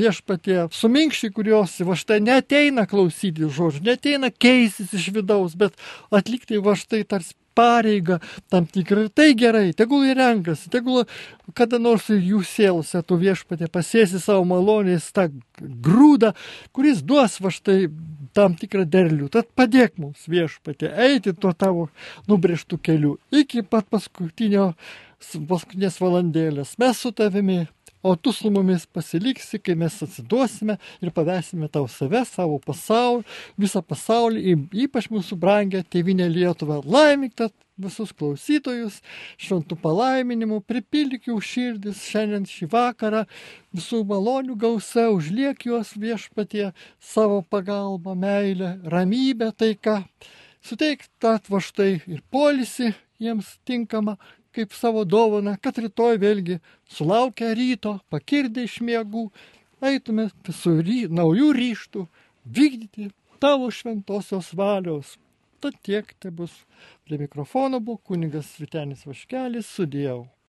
viešpatie 0.00 0.68
suminkšti, 0.72 1.32
kurios 1.34 1.76
va 1.84 1.98
štai 1.98 2.20
neteina 2.24 2.86
klausyti 2.88 3.50
žodžių, 3.50 3.84
neteina 3.90 4.30
keistis 4.30 4.94
iš 4.96 5.10
vidaus, 5.18 5.58
bet 5.58 5.76
atlikti 6.14 6.62
va 6.62 6.78
štai 6.78 7.02
tarsi 7.04 7.34
pareigą 7.60 8.18
tam 8.52 8.66
tikrą. 8.66 9.06
Ir 9.06 9.14
tai 9.14 9.30
gerai, 9.38 9.68
tegul 9.76 10.08
ir 10.08 10.18
renkasi, 10.20 10.70
tegul 10.72 11.04
kada 11.56 11.80
nors 11.82 12.08
jų 12.10 12.42
sielose 12.46 13.02
tu 13.06 13.18
viešpatė 13.20 13.70
pasėsi 13.72 14.20
savo 14.22 14.46
malonės 14.48 15.10
tą 15.16 15.28
grūdą, 15.60 16.32
kuris 16.76 17.04
duos 17.06 17.38
va 17.42 17.52
štai 17.54 17.90
tam 18.36 18.56
tikrą 18.58 18.86
derlių. 18.88 19.30
Tad 19.34 19.50
padėk 19.58 19.98
mums 20.00 20.26
viešpatė 20.30 20.92
eiti 21.06 21.34
tuo 21.34 21.52
tavo 21.52 21.88
nubrėžtų 22.30 22.80
keliu 22.82 23.16
iki 23.34 23.64
pat 23.66 23.88
paskutinio 23.90 24.72
paskutinės 25.20 25.98
valandėlės. 26.00 26.78
Mes 26.80 27.00
su 27.02 27.12
tavimi, 27.12 27.66
o 28.02 28.16
tu 28.16 28.32
su 28.32 28.50
mumis 28.50 28.86
pasiliksi, 28.86 29.60
kai 29.60 29.76
mes 29.78 30.00
atsiduosime 30.04 30.76
ir 31.02 31.12
pavesime 31.16 31.68
tau 31.68 31.88
save, 31.88 32.24
savo 32.28 32.58
pasaulį, 32.64 33.24
visą 33.60 33.82
pasaulį, 33.84 34.56
ypač 34.86 35.10
mūsų 35.12 35.38
brangę 35.40 35.82
tėvinę 35.84 36.28
Lietuvą. 36.32 36.80
Laimik 36.84 37.36
tad 37.38 37.54
visus 37.80 38.12
klausytojus, 38.16 39.00
šventų 39.40 39.78
palaiminimų, 39.80 40.60
pripildyk 40.68 41.30
jų 41.30 41.38
širdis 41.44 42.02
šiandien 42.08 42.46
šį 42.48 42.68
vakarą, 42.74 43.24
visų 43.76 44.02
malonių 44.08 44.56
gausia, 44.60 45.08
užliek 45.14 45.64
juos 45.68 45.94
viešpatie 45.96 46.70
savo 47.00 47.40
pagalbą, 47.42 48.16
meilę, 48.18 48.76
ramybę, 48.84 49.52
taiką. 49.56 50.02
Suteik 50.60 51.06
tą 51.20 51.38
atvaštai 51.38 52.02
ir 52.04 52.20
polisi 52.28 52.92
jiems 53.20 53.54
tinkamą, 53.64 54.18
kaip 54.56 54.74
savo 54.74 55.04
dovaną, 55.04 55.56
kad 55.62 55.78
rytoj 55.78 56.18
vėlgi 56.22 56.58
sulaukę 56.90 57.52
ryto, 57.54 57.98
pakirdę 58.10 58.64
iš 58.66 58.80
miegų, 58.86 59.28
eitume 59.84 60.28
su 60.54 60.76
ry, 60.80 61.04
naujų 61.08 61.52
ryštų 61.56 62.06
vykdyti 62.44 63.10
tavo 63.40 63.70
šventosios 63.70 64.52
valios. 64.56 65.16
Tad 65.60 65.76
tiek 65.84 66.14
tai 66.18 66.32
bus. 66.32 66.52
Prie 67.04 67.18
mikrofono 67.20 67.80
buvo 67.84 68.00
kunigas 68.08 68.54
Vitenis 68.60 69.04
Vaškelis, 69.04 69.68
sudėjau. 69.68 70.30